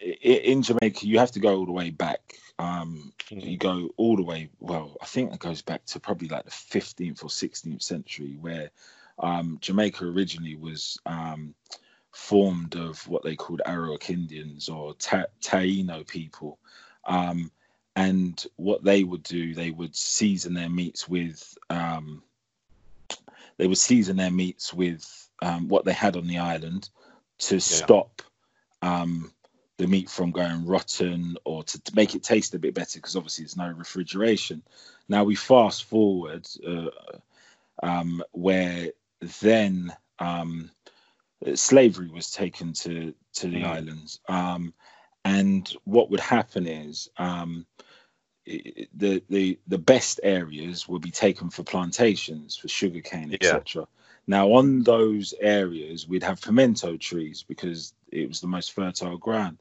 in 0.00 0.62
Jamaica, 0.62 1.06
you 1.06 1.18
have 1.18 1.32
to 1.32 1.40
go 1.40 1.56
all 1.56 1.66
the 1.66 1.72
way 1.72 1.90
back. 1.90 2.34
Um, 2.58 3.12
you 3.30 3.56
go 3.56 3.90
all 3.96 4.16
the 4.16 4.22
way. 4.22 4.50
Well, 4.60 4.96
I 5.02 5.06
think 5.06 5.32
it 5.32 5.40
goes 5.40 5.62
back 5.62 5.84
to 5.86 6.00
probably 6.00 6.28
like 6.28 6.44
the 6.44 6.50
15th 6.50 7.24
or 7.24 7.28
16th 7.28 7.82
century, 7.82 8.36
where 8.40 8.70
um, 9.18 9.58
Jamaica 9.60 10.04
originally 10.04 10.56
was 10.56 10.98
um, 11.06 11.54
formed 12.12 12.76
of 12.76 13.06
what 13.08 13.22
they 13.22 13.36
called 13.36 13.62
Arawak 13.66 14.10
Indians 14.10 14.68
or 14.68 14.94
Ta- 14.94 15.26
Taino 15.40 16.06
people. 16.06 16.58
Um, 17.04 17.50
and 17.96 18.44
what 18.56 18.82
they 18.82 19.04
would 19.04 19.22
do, 19.22 19.54
they 19.54 19.70
would 19.70 19.94
season 19.94 20.54
their 20.54 20.68
meats 20.68 21.08
with, 21.08 21.56
um, 21.70 22.22
they 23.56 23.66
would 23.66 23.78
season 23.78 24.16
their 24.16 24.32
meats 24.32 24.74
with 24.74 25.28
um, 25.42 25.68
what 25.68 25.84
they 25.84 25.92
had 25.92 26.16
on 26.16 26.26
the 26.26 26.38
island 26.38 26.88
to 27.38 27.60
stop 27.60 28.22
um, 28.82 29.32
the 29.76 29.86
meat 29.86 30.08
from 30.08 30.30
going 30.30 30.66
rotten 30.66 31.36
or 31.44 31.62
to, 31.64 31.80
to 31.82 31.94
make 31.94 32.14
it 32.14 32.22
taste 32.22 32.54
a 32.54 32.58
bit 32.58 32.74
better 32.74 32.98
because 32.98 33.16
obviously 33.16 33.44
there's 33.44 33.56
no 33.56 33.68
refrigeration. 33.68 34.62
Now 35.08 35.24
we 35.24 35.34
fast 35.34 35.84
forward 35.84 36.46
uh, 36.66 36.90
um, 37.82 38.22
where 38.32 38.90
then 39.40 39.92
um, 40.18 40.70
slavery 41.54 42.08
was 42.08 42.30
taken 42.30 42.72
to 42.74 43.14
to 43.34 43.48
the 43.48 43.62
Mm. 43.62 43.64
islands, 43.64 44.20
um, 44.28 44.74
and 45.24 45.74
what 45.84 46.10
would 46.10 46.20
happen 46.20 46.66
is 46.66 47.08
um, 47.16 47.66
the 48.46 49.22
the 49.28 49.58
the 49.66 49.78
best 49.78 50.20
areas 50.22 50.88
would 50.88 51.02
be 51.02 51.10
taken 51.10 51.50
for 51.50 51.62
plantations 51.62 52.56
for 52.56 52.68
sugarcane, 52.68 53.32
Yeah. 53.32 53.36
etc. 53.58 53.86
Now 54.26 54.52
on 54.52 54.82
those 54.82 55.34
areas 55.40 56.08
we'd 56.08 56.22
have 56.22 56.40
pimento 56.40 56.96
trees 56.96 57.42
because 57.46 57.94
it 58.10 58.28
was 58.28 58.40
the 58.40 58.46
most 58.46 58.72
fertile 58.72 59.18
ground. 59.18 59.58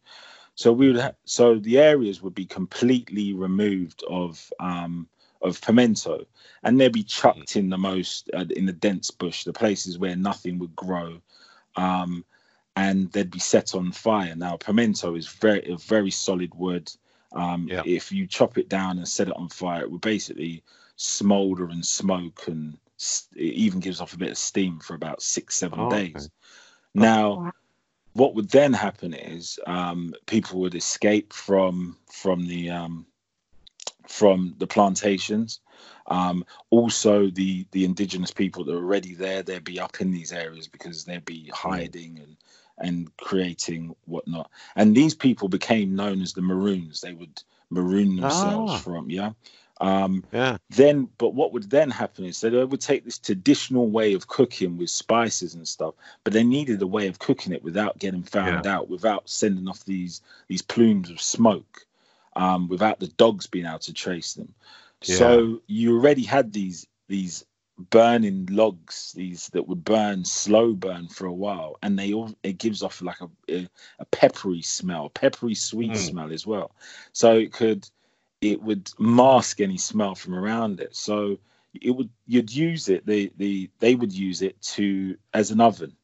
So 0.55 0.71
we 0.71 0.87
would 0.87 1.01
ha- 1.01 1.15
so 1.25 1.55
the 1.59 1.79
areas 1.79 2.21
would 2.21 2.35
be 2.35 2.45
completely 2.45 3.33
removed 3.33 4.03
of 4.07 4.51
um, 4.59 5.07
of 5.43 5.61
pimento, 5.61 6.25
and 6.63 6.79
they'd 6.79 6.93
be 6.93 7.03
chucked 7.03 7.55
in 7.57 7.69
the 7.69 7.77
most 7.77 8.29
uh, 8.33 8.45
in 8.55 8.65
the 8.65 8.73
dense 8.73 9.11
bush, 9.11 9.43
the 9.43 9.53
places 9.53 9.97
where 9.99 10.15
nothing 10.15 10.59
would 10.59 10.75
grow, 10.75 11.21
um, 11.75 12.23
and 12.75 13.11
they'd 13.11 13.31
be 13.31 13.39
set 13.39 13.75
on 13.75 13.91
fire. 13.91 14.35
Now 14.35 14.57
pimento 14.57 15.15
is 15.15 15.27
very 15.27 15.69
a 15.71 15.77
very 15.77 16.11
solid 16.11 16.53
wood. 16.55 16.91
Um, 17.33 17.67
Yeah. 17.69 17.83
If 17.85 18.11
you 18.11 18.27
chop 18.27 18.57
it 18.57 18.69
down 18.69 18.97
and 18.97 19.07
set 19.07 19.27
it 19.27 19.35
on 19.35 19.49
fire, 19.49 19.81
it 19.81 19.91
would 19.91 20.01
basically 20.01 20.63
smolder 20.95 21.69
and 21.69 21.85
smoke, 21.85 22.47
and 22.47 22.77
s- 22.99 23.27
it 23.35 23.53
even 23.53 23.79
gives 23.79 24.01
off 24.01 24.13
a 24.13 24.17
bit 24.17 24.31
of 24.31 24.37
steam 24.37 24.79
for 24.79 24.95
about 24.95 25.21
six 25.21 25.55
seven 25.57 25.79
Oh, 25.79 25.87
okay. 25.87 25.99
days. 26.13 26.29
Now 26.93 27.53
what 28.13 28.35
would 28.35 28.49
then 28.49 28.73
happen 28.73 29.13
is 29.13 29.59
um, 29.65 30.13
people 30.27 30.59
would 30.59 30.75
escape 30.75 31.33
from 31.33 31.97
from 32.11 32.47
the 32.47 32.69
um, 32.69 33.05
from 34.07 34.55
the 34.57 34.67
plantations. 34.67 35.59
Um, 36.07 36.45
also, 36.69 37.29
the 37.29 37.65
the 37.71 37.85
indigenous 37.85 38.31
people 38.31 38.65
that 38.65 38.73
are 38.73 38.77
already 38.77 39.13
there, 39.15 39.43
they'd 39.43 39.63
be 39.63 39.79
up 39.79 40.01
in 40.01 40.11
these 40.11 40.31
areas 40.31 40.67
because 40.67 41.05
they'd 41.05 41.25
be 41.25 41.49
hiding 41.53 42.19
and 42.19 42.37
and 42.77 43.15
creating 43.17 43.95
whatnot. 44.05 44.49
And 44.75 44.95
these 44.95 45.15
people 45.15 45.47
became 45.47 45.95
known 45.95 46.21
as 46.21 46.33
the 46.33 46.41
Maroons. 46.41 47.01
They 47.01 47.13
would 47.13 47.41
maroon 47.69 48.15
themselves 48.15 48.73
Ah. 48.73 48.77
from 48.77 49.09
yeah. 49.09 49.31
Um, 49.81 50.23
Yeah. 50.31 50.57
then 50.69 51.09
but 51.17 51.33
what 51.33 51.51
would 51.53 51.69
then 51.69 51.89
happen 51.89 52.25
is 52.25 52.39
that 52.41 52.51
they 52.51 52.63
would 52.63 52.81
take 52.81 53.03
this 53.03 53.17
traditional 53.17 53.89
way 53.89 54.13
of 54.13 54.27
cooking 54.27 54.77
with 54.77 54.89
spices 54.89 55.55
and 55.55 55.67
stuff 55.67 55.95
but 56.23 56.33
they 56.33 56.43
needed 56.43 56.81
a 56.81 56.87
way 56.87 57.07
of 57.07 57.19
cooking 57.19 57.51
it 57.53 57.63
without 57.63 57.99
getting 57.99 58.23
found 58.23 58.65
out 58.65 58.89
without 58.89 59.27
sending 59.29 59.67
off 59.67 59.83
these 59.85 60.21
these 60.47 60.61
plumes 60.61 61.09
of 61.09 61.21
smoke 61.21 61.85
um, 62.35 62.67
without 62.67 62.99
the 62.99 63.07
dogs 63.07 63.47
being 63.47 63.65
able 63.65 63.79
to 63.79 63.93
trace 63.93 64.33
them 64.33 64.53
so 65.01 65.59
you 65.67 65.95
already 65.95 66.23
had 66.23 66.53
these 66.53 66.87
these 67.07 67.45
burning 67.89 68.47
logs 68.51 69.13
these 69.15 69.47
that 69.49 69.67
would 69.67 69.83
burn 69.83 70.23
slow 70.23 70.73
burn 70.73 71.07
for 71.07 71.25
a 71.25 71.33
while 71.33 71.77
and 71.81 71.97
they 71.97 72.13
all 72.13 72.31
it 72.43 72.57
gives 72.57 72.83
off 72.83 73.01
like 73.01 73.19
a 73.21 73.29
a, 73.53 73.67
a 73.99 74.05
peppery 74.05 74.61
smell 74.61 75.09
peppery 75.09 75.55
sweet 75.55 75.95
Mm. 75.95 75.97
smell 75.97 76.31
as 76.31 76.45
well 76.45 76.71
so 77.11 77.35
it 77.37 77.51
could 77.51 77.87
it 78.41 78.61
would 78.61 78.91
mask 78.99 79.61
any 79.61 79.77
smell 79.77 80.15
from 80.15 80.35
around 80.35 80.79
it. 80.79 80.95
So 80.95 81.37
it 81.73 81.91
would 81.91 82.09
you'd 82.27 82.53
use 82.53 82.89
it. 82.89 83.05
The 83.05 83.31
the 83.37 83.69
they 83.79 83.95
would 83.95 84.13
use 84.13 84.41
it 84.41 84.61
to 84.75 85.17
as 85.33 85.51
an 85.51 85.61
oven. 85.61 85.95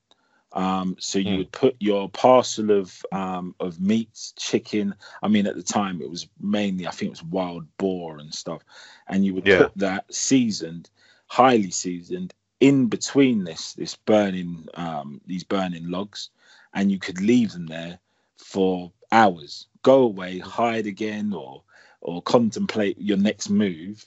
Um, 0.53 0.95
so 0.99 1.19
you 1.19 1.35
Mm. 1.35 1.37
would 1.37 1.51
put 1.51 1.75
your 1.79 2.09
parcel 2.09 2.71
of 2.71 3.05
um, 3.11 3.55
of 3.59 3.79
meats, 3.79 4.33
chicken. 4.37 4.95
I 5.21 5.27
mean, 5.27 5.45
at 5.47 5.55
the 5.55 5.63
time 5.63 6.01
it 6.01 6.09
was 6.09 6.27
mainly 6.39 6.87
I 6.87 6.91
think 6.91 7.07
it 7.07 7.11
was 7.21 7.23
wild 7.23 7.65
boar 7.77 8.17
and 8.19 8.33
stuff, 8.33 8.63
and 9.07 9.25
you 9.25 9.33
would 9.35 9.45
Yeah. 9.45 9.57
put 9.57 9.71
that 9.77 10.13
seasoned, 10.13 10.89
highly 11.27 11.71
seasoned, 11.71 12.33
in 12.59 12.87
between 12.87 13.43
this 13.43 13.73
this 13.73 13.95
burning 13.95 14.67
um, 14.75 15.21
these 15.25 15.43
burning 15.43 15.89
logs, 15.89 16.29
and 16.73 16.91
you 16.91 16.99
could 16.99 17.21
leave 17.21 17.51
them 17.51 17.67
there 17.67 17.99
for 18.37 18.91
hours. 19.11 19.67
Go 19.83 20.03
away, 20.03 20.39
hide 20.39 20.87
again, 20.87 21.33
or 21.33 21.63
or 22.01 22.21
contemplate 22.23 22.97
your 22.99 23.17
next 23.17 23.49
move. 23.49 24.05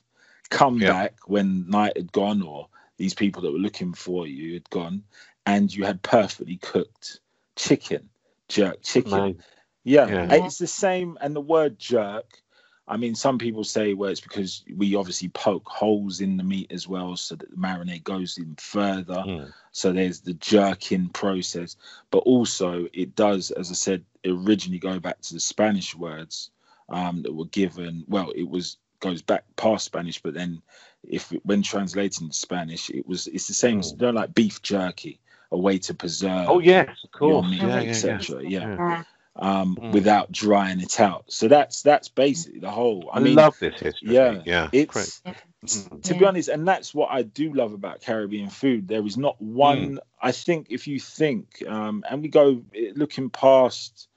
Come 0.51 0.79
Yeah. 0.81 0.87
back 0.87 1.15
when 1.27 1.69
night 1.69 1.97
had 1.97 2.13
gone, 2.13 2.43
or 2.43 2.69
these 2.99 3.15
people 3.15 3.43
that 3.43 3.53
were 3.53 3.59
looking 3.59 3.95
for 3.95 4.27
you 4.27 4.55
had 4.55 4.69
gone, 4.71 5.03
and 5.47 5.75
you 5.75 5.85
had 5.85 6.03
perfectly 6.03 6.57
cooked 6.57 7.21
chicken, 7.57 8.09
jerk 8.49 8.83
chicken. 8.83 9.39
Yeah, 9.85 10.07
Yeah. 10.09 10.45
it's 10.45 10.59
the 10.59 10.67
same. 10.67 11.19
And 11.21 11.35
the 11.35 11.41
word 11.41 11.79
jerk, 11.79 12.41
I 12.87 12.97
mean, 12.97 13.15
some 13.15 13.39
people 13.39 13.65
say, 13.65 13.95
well, 13.95 14.11
it's 14.11 14.21
because 14.21 14.65
we 14.77 14.95
obviously 14.95 15.29
poke 15.29 15.69
holes 15.69 16.21
in 16.21 16.37
the 16.37 16.45
meat 16.45 16.71
as 16.71 16.87
well, 16.87 17.17
so 17.17 17.35
that 17.37 17.51
the 17.51 17.57
marinade 17.57 18.05
goes 18.05 18.39
in 18.39 18.55
further. 18.57 19.23
Mm. 19.27 19.53
So 19.73 19.93
there's 19.93 20.21
the 20.21 20.35
jerking 20.35 21.09
process, 21.09 21.77
but 22.11 22.19
also 22.19 22.87
it 22.93 23.17
does, 23.17 23.51
as 23.53 23.71
I 23.71 23.75
said, 23.75 24.05
originally 24.25 24.79
go 24.79 25.01
back 25.01 25.21
to 25.23 25.35
the 25.35 25.41
Spanish 25.41 25.95
words 25.97 26.51
um, 26.89 27.23
that 27.23 27.35
were 27.35 27.47
given. 27.47 28.05
Well, 28.07 28.31
it 28.37 28.49
was 28.49 28.77
goes 29.01 29.23
back 29.23 29.45
past 29.57 29.85
Spanish, 29.85 30.23
but 30.23 30.35
then 30.35 30.63
if 31.09 31.31
when 31.45 31.63
translating 31.63 32.29
to 32.29 32.35
Spanish, 32.35 32.89
it 32.91 33.07
was 33.07 33.27
it's 33.29 33.49
the 33.49 33.55
same. 33.55 33.81
as 33.81 33.93
Mm. 33.93 34.01
You 34.01 34.07
know, 34.07 34.13
like 34.13 34.35
beef 34.35 34.63
jerky, 34.63 35.19
a 35.53 35.59
way 35.59 35.79
to 35.79 35.95
preserve 35.95 36.49
Oh 36.49 36.59
yes, 36.59 36.89
of 37.05 37.13
your 37.21 37.43
course. 37.43 37.51
meat, 37.51 37.63
Yeah, 37.63 37.69
yeah, 37.69 37.81
yeah. 37.81 37.91
etc. 37.91 38.43
Yeah, 38.43 38.77
Yeah. 38.79 39.05
um, 39.37 39.77
Mm. 39.77 39.93
without 39.93 40.33
drying 40.33 40.81
it 40.81 40.99
out. 40.99 41.25
So 41.29 41.47
that's 41.49 41.83
that's 41.83 42.09
basically 42.09 42.61
the 42.61 42.71
whole. 42.71 43.11
I, 43.13 43.19
I, 43.19 43.21
mean, 43.21 43.37
love 43.37 43.59
this 43.59 43.79
history. 43.79 44.15
yeah, 44.15 44.43
yeah. 44.45 44.69
it's 44.73 44.93
great. 44.93 45.37
Mm. 45.65 46.03
to 46.03 46.15
be 46.15 46.25
honest, 46.25 46.49
and 46.49 46.67
that's 46.67 46.93
what 46.93 47.11
I 47.13 47.23
do 47.23 47.53
love 47.53 47.73
about 47.73 48.01
Caribbean 48.01 48.51
food. 48.51 48.89
There 48.89 49.07
is 49.07 49.17
not 49.17 49.41
one. 49.41 50.01
I 50.21 50.33
think 50.33 50.69
if 50.71 50.89
you 50.89 50.99
think, 50.99 51.63
um, 51.69 52.05
and 52.09 52.23
we 52.23 52.29
go 52.29 52.63
eh, 52.75 52.93
looking 52.97 53.31
past 53.31 54.09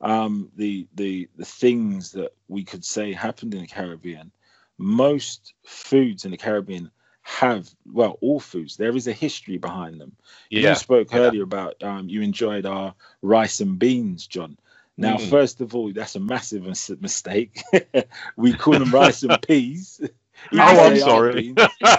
um, 0.00 0.50
the 0.56 0.86
the 0.94 1.28
the 1.36 1.44
things 1.44 2.12
that 2.12 2.32
we 2.46 2.62
could 2.62 2.84
say 2.84 3.12
happened 3.12 3.54
in 3.54 3.62
the 3.62 3.66
Caribbean, 3.66 4.30
most 4.78 5.54
foods 5.64 6.24
in 6.24 6.30
the 6.30 6.36
Caribbean 6.36 6.90
have 7.24 7.68
well 7.92 8.16
all 8.20 8.38
foods 8.40 8.76
there 8.76 8.96
is 8.96 9.06
a 9.08 9.12
history 9.12 9.56
behind 9.58 10.00
them 10.00 10.12
Yeah. 10.50 10.70
you 10.70 10.74
spoke 10.74 11.12
yeah. 11.12 11.18
earlier 11.18 11.42
about 11.42 11.82
um, 11.82 12.08
you 12.08 12.22
enjoyed 12.22 12.66
our 12.66 12.94
rice 13.22 13.60
and 13.60 13.78
beans 13.78 14.26
john 14.26 14.56
now 14.96 15.16
Mm. 15.16 15.28
first 15.28 15.60
of 15.60 15.74
all 15.74 15.92
that's 15.92 16.16
a 16.16 16.20
massive 16.20 16.62
mis- 16.64 16.90
mistake 17.00 17.62
we 18.36 18.54
call 18.54 18.76
them 18.76 18.90
rice 18.92 19.22
and 19.22 19.40
peas 19.42 20.00
You 20.50 20.60
Oh, 20.60 20.86
I'm 20.86 20.96
sorry. 20.96 21.56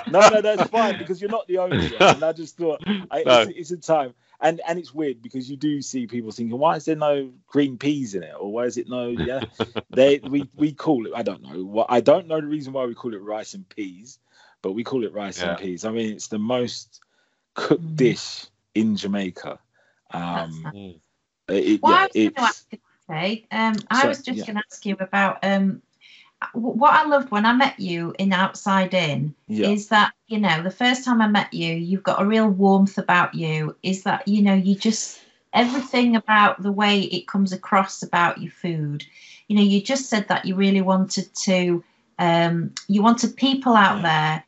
no 0.07 0.27
no 0.27 0.41
that's 0.41 0.65
fine 0.67 0.97
because 0.97 1.21
you're 1.21 1.29
not 1.29 1.47
the 1.47 1.57
only 1.59 1.87
one 1.87 2.09
and 2.09 2.23
i 2.23 2.31
just 2.33 2.57
thought 2.57 2.81
I, 3.09 3.19
No. 3.25 3.31
it's, 3.31 3.47
it's 3.47 3.71
a 3.71 3.77
time 3.77 4.13
and 4.41 4.61
and 4.67 4.77
it's 4.79 4.93
weird 4.93 5.21
because 5.21 5.49
you 5.49 5.57
do 5.57 5.81
see 5.81 6.07
people 6.07 6.31
thinking 6.31 6.57
why 6.57 6.75
is 6.75 6.85
there 6.85 6.95
no 6.95 7.31
green 7.47 7.77
peas 7.77 8.13
in 8.15 8.23
it 8.23 8.33
or 8.39 8.51
why 8.51 8.63
is 8.65 8.77
it 8.77 8.89
no 8.89 9.07
yeah 9.09 9.41
they 9.89 10.19
we 10.19 10.49
we 10.55 10.73
call 10.73 11.05
it 11.07 11.13
i 11.15 11.23
don't 11.23 11.41
know 11.43 11.63
what 11.63 11.87
i 11.89 11.99
don't 12.01 12.27
know 12.27 12.39
the 12.39 12.47
reason 12.47 12.73
why 12.73 12.85
we 12.85 12.93
call 12.95 13.13
it 13.13 13.21
rice 13.21 13.53
and 13.53 13.67
peas 13.69 14.19
but 14.65 14.73
we 14.73 14.83
call 14.83 15.03
it 15.05 15.13
rice 15.13 15.43
and 15.43 15.57
peas 15.59 15.85
i 15.85 15.91
mean 15.91 16.15
it's 16.15 16.27
the 16.29 16.39
most 16.39 17.01
cooked 17.53 17.83
Mm. 17.83 17.95
dish 17.95 18.47
in 18.73 18.95
jamaica 18.95 19.59
um 20.11 20.71
That's 20.71 20.73
Mm. 20.73 20.99
it, 21.49 21.81
Well, 21.81 21.93
yeah, 21.93 21.97
I 21.97 22.07
was 22.07 22.17
going 22.21 22.33
to 22.35 22.41
it's 22.41 22.47
ask 22.49 22.65
you, 22.71 22.79
today, 23.07 23.47
um, 23.51 23.75
I 23.91 24.01
So, 24.01 24.07
was 24.07 24.23
just 24.23 24.37
yeah. 24.37 24.45
going 24.45 24.55
to 24.57 24.63
ask 24.71 24.85
you 24.85 24.97
about 24.99 25.37
um, 25.43 25.81
what 26.53 26.93
I 26.93 27.05
loved 27.05 27.31
when 27.31 27.45
I 27.45 27.53
met 27.53 27.79
you 27.79 28.13
in 28.19 28.33
Outside 28.33 28.93
In 28.93 29.35
Yeah. 29.47 29.73
is 29.73 29.87
that 29.89 30.13
you 30.27 30.39
know 30.39 30.63
the 30.63 30.71
first 30.71 31.05
time 31.05 31.21
I 31.21 31.27
met 31.27 31.53
you, 31.53 31.73
you've 31.73 32.03
got 32.03 32.21
a 32.21 32.25
real 32.25 32.49
warmth 32.49 32.97
about 32.97 33.35
you. 33.35 33.75
Is 33.83 34.03
that 34.03 34.27
you 34.27 34.41
know 34.41 34.53
you 34.55 34.75
just 34.75 35.21
everything 35.53 36.15
about 36.15 36.61
the 36.61 36.71
way 36.71 37.01
it 37.01 37.27
comes 37.27 37.53
across 37.53 38.03
about 38.03 38.41
your 38.41 38.51
food. 38.51 39.05
You 39.47 39.55
know, 39.57 39.63
you 39.63 39.81
just 39.81 40.09
said 40.09 40.27
that 40.29 40.45
you 40.45 40.55
really 40.55 40.81
wanted 40.81 41.33
to, 41.43 41.83
um, 42.19 42.73
you 42.87 43.01
wanted 43.03 43.35
people 43.37 43.75
out 43.75 44.01
Yeah. 44.01 44.03
there 44.03 44.43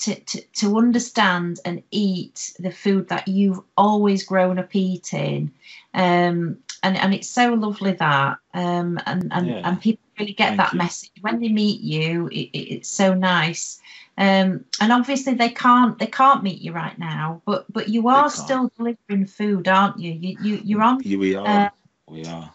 to, 0.00 0.14
to 0.14 0.40
to 0.40 0.78
understand 0.78 1.60
and 1.64 1.82
eat 1.90 2.54
the 2.58 2.70
food 2.70 3.08
that 3.08 3.28
you've 3.28 3.60
always 3.76 4.24
grown 4.24 4.58
up 4.58 4.74
eating. 4.74 5.52
Um, 5.94 6.58
and 6.82 6.96
and 6.96 7.12
it's 7.14 7.28
so 7.28 7.52
lovely 7.54 7.92
that 7.92 8.38
um, 8.54 8.98
and 9.06 9.32
and, 9.32 9.46
Yeah. 9.46 9.60
and 9.64 9.80
people 9.80 10.04
really 10.18 10.32
get 10.32 10.48
Thank 10.48 10.58
that 10.58 10.72
you. 10.72 10.78
message 10.78 11.12
when 11.20 11.40
they 11.40 11.48
meet 11.48 11.80
you. 11.80 12.28
It, 12.28 12.50
it, 12.52 12.74
it's 12.74 12.88
so 12.88 13.14
nice. 13.14 13.80
Um, 14.16 14.64
and 14.80 14.92
obviously 14.92 15.34
they 15.34 15.50
can't 15.50 15.98
they 15.98 16.06
can't 16.06 16.42
meet 16.42 16.60
you 16.60 16.72
right 16.72 16.98
now, 16.98 17.42
but 17.44 17.70
but 17.72 17.88
you 17.88 18.08
are 18.08 18.30
still 18.30 18.70
delivering 18.76 19.26
food, 19.26 19.68
aren't 19.68 19.98
you? 19.98 20.12
You 20.12 20.38
you 20.42 20.60
you're 20.64 20.82
on. 20.82 21.00
Here 21.00 21.18
we 21.18 21.34
are. 21.34 21.46
Uh, 21.46 21.70
we 22.06 22.24
are. 22.24 22.50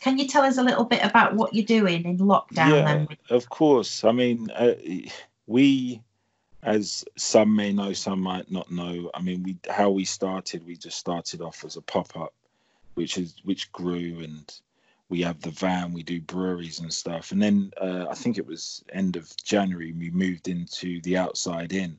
Can 0.00 0.18
you 0.18 0.26
tell 0.28 0.42
us 0.42 0.58
a 0.58 0.62
little 0.62 0.84
bit 0.84 1.02
about 1.02 1.34
what 1.34 1.54
you're 1.54 1.64
doing 1.64 2.04
in 2.04 2.18
lockdown? 2.18 2.70
Yeah, 2.70 2.84
Then 2.84 3.08
of 3.30 3.48
course. 3.48 4.04
I 4.04 4.12
mean, 4.12 4.50
uh, 4.50 4.74
we, 5.46 6.02
as 6.64 7.04
some 7.16 7.54
may 7.54 7.72
know, 7.72 7.92
some 7.92 8.20
might 8.20 8.50
not 8.50 8.70
know. 8.70 9.10
I 9.14 9.20
mean, 9.20 9.42
we 9.42 9.58
how 9.70 9.90
we 9.90 10.04
started. 10.04 10.66
We 10.66 10.76
just 10.76 10.98
started 10.98 11.42
off 11.42 11.64
as 11.64 11.76
a 11.76 11.82
pop 11.82 12.16
up, 12.16 12.32
which 12.94 13.18
is 13.18 13.36
which 13.44 13.70
grew, 13.70 14.20
and 14.20 14.52
we 15.10 15.20
have 15.22 15.40
the 15.40 15.50
van. 15.50 15.92
We 15.92 16.02
do 16.02 16.20
breweries 16.22 16.80
and 16.80 16.92
stuff, 16.92 17.32
and 17.32 17.42
then 17.42 17.70
uh, 17.80 18.06
I 18.10 18.14
think 18.14 18.38
it 18.38 18.46
was 18.46 18.82
end 18.92 19.16
of 19.16 19.30
January 19.44 19.92
we 19.92 20.10
moved 20.10 20.48
into 20.48 21.02
the 21.02 21.18
outside 21.18 21.74
in, 21.74 21.98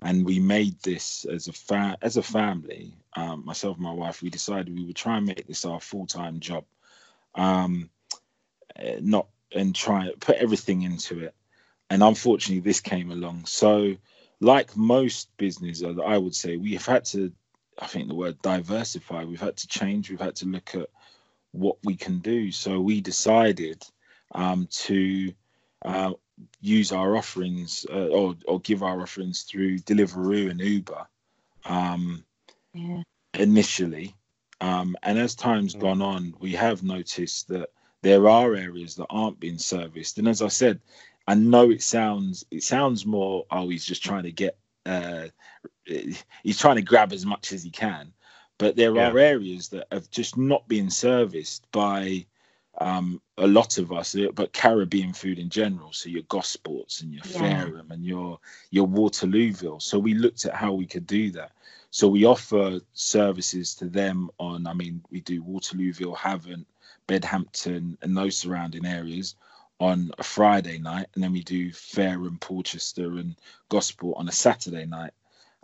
and 0.00 0.24
we 0.24 0.40
made 0.40 0.80
this 0.80 1.26
as 1.26 1.48
a 1.48 1.52
fa- 1.52 1.98
as 2.00 2.16
a 2.16 2.22
family. 2.22 2.94
Um, 3.14 3.44
myself 3.44 3.76
and 3.76 3.84
my 3.84 3.92
wife, 3.92 4.22
we 4.22 4.30
decided 4.30 4.74
we 4.74 4.86
would 4.86 4.96
try 4.96 5.18
and 5.18 5.26
make 5.26 5.46
this 5.46 5.66
our 5.66 5.80
full 5.80 6.06
time 6.06 6.40
job. 6.40 6.64
Um, 7.34 7.90
uh, 8.78 8.96
not 9.00 9.28
and 9.52 9.74
try 9.74 10.10
put 10.20 10.36
everything 10.36 10.82
into 10.82 11.20
it. 11.20 11.34
And 11.90 12.02
unfortunately, 12.02 12.60
this 12.60 12.80
came 12.80 13.10
along. 13.10 13.46
So, 13.46 13.96
like 14.40 14.76
most 14.76 15.34
business, 15.36 15.82
uh, 15.82 15.94
I 16.04 16.18
would 16.18 16.34
say 16.34 16.56
we 16.56 16.72
have 16.74 16.86
had 16.86 17.04
to. 17.06 17.32
I 17.80 17.86
think 17.86 18.08
the 18.08 18.14
word 18.14 18.42
diversify. 18.42 19.24
We've 19.24 19.40
had 19.40 19.56
to 19.56 19.68
change. 19.68 20.10
We've 20.10 20.20
had 20.20 20.36
to 20.36 20.46
look 20.46 20.74
at 20.74 20.88
what 21.52 21.76
we 21.84 21.96
can 21.96 22.18
do. 22.18 22.50
So 22.50 22.80
we 22.80 23.00
decided 23.00 23.84
um, 24.32 24.66
to 24.70 25.32
uh, 25.84 26.12
use 26.60 26.92
our 26.92 27.16
offerings 27.16 27.86
uh, 27.90 28.08
or 28.08 28.36
or 28.46 28.60
give 28.60 28.82
our 28.82 29.00
offerings 29.00 29.42
through 29.42 29.78
Deliveroo 29.78 30.50
and 30.50 30.60
Uber. 30.60 31.06
Um, 31.64 32.24
yeah, 32.74 33.02
initially. 33.34 34.14
Um, 34.60 34.96
and 35.02 35.18
as 35.18 35.34
time's 35.34 35.74
Mm. 35.74 35.80
gone 35.80 36.02
on, 36.02 36.34
we 36.40 36.52
have 36.52 36.82
noticed 36.82 37.48
that 37.48 37.70
there 38.02 38.28
are 38.28 38.54
areas 38.54 38.94
that 38.96 39.06
aren't 39.10 39.40
being 39.40 39.58
serviced. 39.58 40.18
And 40.18 40.28
as 40.28 40.42
I 40.42 40.48
said, 40.48 40.80
I 41.28 41.34
know 41.34 41.70
it 41.70 41.82
sounds 41.82 42.46
it 42.50 42.64
sounds 42.64 43.06
more 43.06 43.46
oh 43.52 43.68
he's 43.68 43.84
just 43.84 44.02
trying 44.04 44.24
to 44.24 44.32
get 44.32 44.58
uh, 44.86 45.28
he's 45.86 46.58
trying 46.58 46.76
to 46.76 46.82
grab 46.82 47.12
as 47.12 47.26
much 47.26 47.52
as 47.52 47.62
he 47.62 47.70
can, 47.70 48.12
but 48.58 48.76
there 48.76 48.98
Yeah. 48.98 49.10
are 49.10 49.18
areas 49.18 49.68
that 49.70 49.88
have 49.92 50.10
just 50.10 50.38
not 50.38 50.66
been 50.68 50.90
serviced 50.90 51.70
by 51.72 52.26
um, 52.80 53.20
a 53.38 53.46
lot 53.46 53.78
of 53.78 53.92
us, 53.92 54.16
but 54.34 54.54
Caribbean 54.54 55.12
food 55.12 55.38
in 55.38 55.50
general. 55.50 55.92
So 55.92 56.08
your 56.08 56.22
Gosports 56.24 57.02
and 57.02 57.12
your 57.12 57.24
Yeah. 57.24 57.68
Fareham 57.68 57.90
and 57.90 58.04
your 58.04 58.40
your 58.70 58.88
Waterlooville. 58.88 59.82
So 59.82 59.98
we 59.98 60.14
looked 60.14 60.46
at 60.46 60.54
how 60.54 60.72
we 60.72 60.86
could 60.86 61.06
do 61.06 61.30
that. 61.32 61.52
So 61.90 62.08
we 62.08 62.24
offer 62.24 62.80
services 62.94 63.74
to 63.76 63.86
them 63.86 64.30
on, 64.38 64.66
I 64.66 64.74
mean, 64.74 65.02
we 65.10 65.20
do 65.20 65.42
Waterlooville, 65.42 66.16
Havant, 66.16 66.66
Bedhampton, 67.06 67.98
and 68.02 68.16
those 68.16 68.36
surrounding 68.36 68.86
areas 68.86 69.36
on 69.80 70.10
a 70.18 70.22
Friday 70.22 70.78
night, 70.78 71.06
and 71.14 71.22
then 71.22 71.32
we 71.32 71.42
do 71.42 71.70
Fareham, 71.72 72.38
Portchester, 72.40 73.18
and 73.18 73.36
Gosport 73.68 74.16
on 74.16 74.28
a 74.28 74.32
Saturday 74.32 74.86
night. 74.86 75.12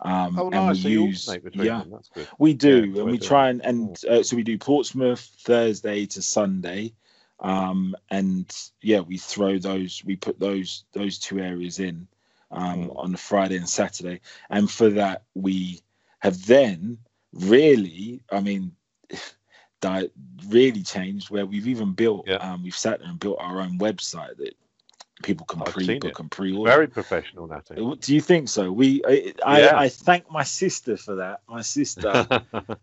Um, 0.01 0.39
Oh, 0.39 0.49
and 0.51 0.67
nice. 0.69 0.77
we 0.77 0.83
So 0.83 0.89
use, 0.89 1.39
yeah, 1.55 1.79
them. 1.81 1.91
That's 1.91 2.09
good. 2.09 2.29
we 2.39 2.55
do, 2.55 2.69
Yeah, 2.69 2.83
and 2.83 2.95
doing 2.95 3.21
try 3.21 3.49
and 3.51 3.65
and 3.65 4.05
uh, 4.09 4.23
so 4.23 4.37
we 4.37 4.43
do 4.43 4.59
Portsmouth 4.59 5.21
Thursday 5.41 6.07
to 6.07 6.23
Sunday, 6.23 6.93
um, 7.41 7.97
and 8.11 8.53
yeah, 8.83 9.01
we 9.01 9.19
throw 9.19 9.59
those, 9.59 10.03
we 10.05 10.17
put 10.17 10.39
those 10.39 10.85
those 10.93 11.19
two 11.19 11.39
areas 11.39 11.79
in 11.79 12.09
um, 12.51 12.91
Mm. 12.91 12.97
on 12.97 13.13
the 13.13 13.19
Friday 13.19 13.57
and 13.57 13.69
Saturday, 13.69 14.21
and 14.51 14.71
for 14.71 14.91
that 14.91 15.23
we 15.35 15.81
have 16.21 16.45
then 16.47 16.99
really, 17.33 18.23
I 18.31 18.41
mean, 18.41 18.73
di- 19.85 20.11
really 20.49 20.83
changed 20.83 21.31
where 21.31 21.47
we've 21.47 21.69
even 21.69 21.93
built, 21.93 22.27
Yeah. 22.27 22.37
um, 22.37 22.63
we've 22.63 22.77
sat 22.77 23.01
there 23.01 23.09
and 23.09 23.21
built 23.21 23.37
our 23.41 23.61
own 23.61 23.79
website 23.79 24.37
that 24.39 24.55
people 25.23 25.47
can 25.47 25.61
I've 25.63 25.73
pre-book 25.73 26.05
it. 26.11 26.19
and 26.21 26.31
pre-order. 26.31 26.71
Very 26.71 26.87
professional, 26.89 27.47
Natty. 27.47 27.75
Do 28.01 28.15
you 28.15 28.21
think 28.21 28.49
so? 28.49 28.71
We, 28.73 29.03
I, 29.07 29.33
I, 29.45 29.61
Yeah. 29.61 29.79
I 29.79 29.89
thank 29.89 30.31
my 30.31 30.43
sister 30.43 30.97
for 30.97 31.15
that. 31.17 31.41
My 31.49 31.63
sister, 31.63 32.27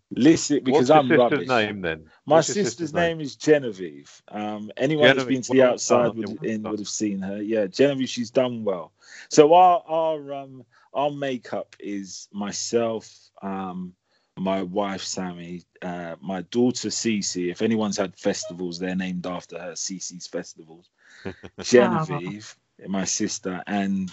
listen, 0.12 0.64
because 0.64 0.90
What's 0.90 0.92
I'm 0.92 1.08
sister's 1.10 1.20
rubbish. 1.20 1.48
name 1.48 1.82
then? 1.82 2.06
My 2.26 2.38
What's 2.38 2.56
your 2.56 2.66
sister's, 2.66 2.94
name? 2.94 3.20
is 3.22 3.36
Genevieve. 3.36 4.22
Um, 4.30 4.72
anyone 4.78 5.08
Genevieve, 5.10 5.28
who's 5.38 5.48
been 5.50 5.56
to 5.58 5.62
the 5.62 5.70
outside 5.72 6.14
would, 6.16 6.44
in, 6.44 6.64
would 6.64 6.80
have 6.80 6.88
seen 6.88 7.20
her. 7.22 7.42
Yeah, 7.42 7.66
Genevieve, 7.68 8.10
she's 8.10 8.32
done 8.32 8.64
well. 8.64 8.92
So 9.30 9.54
our 9.54 9.84
our 9.88 10.34
um 10.34 10.64
our 10.94 11.12
makeup 11.12 11.76
is 11.80 12.28
myself, 12.32 13.06
um, 13.42 13.94
my 14.38 14.62
wife 14.64 15.04
Sammy, 15.04 15.64
uh, 15.82 16.16
my 16.22 16.42
daughter 16.44 16.90
Cece. 16.90 17.52
If 17.52 17.62
anyone's 17.62 17.98
had 17.98 18.18
festivals, 18.18 18.80
they're 18.80 18.96
named 18.96 19.26
after 19.26 19.60
her. 19.60 19.74
Cece's 19.74 20.28
festivals. 20.28 20.90
Genevieve, 21.62 22.56
my 22.88 23.06
sister, 23.06 23.62
and 23.68 24.12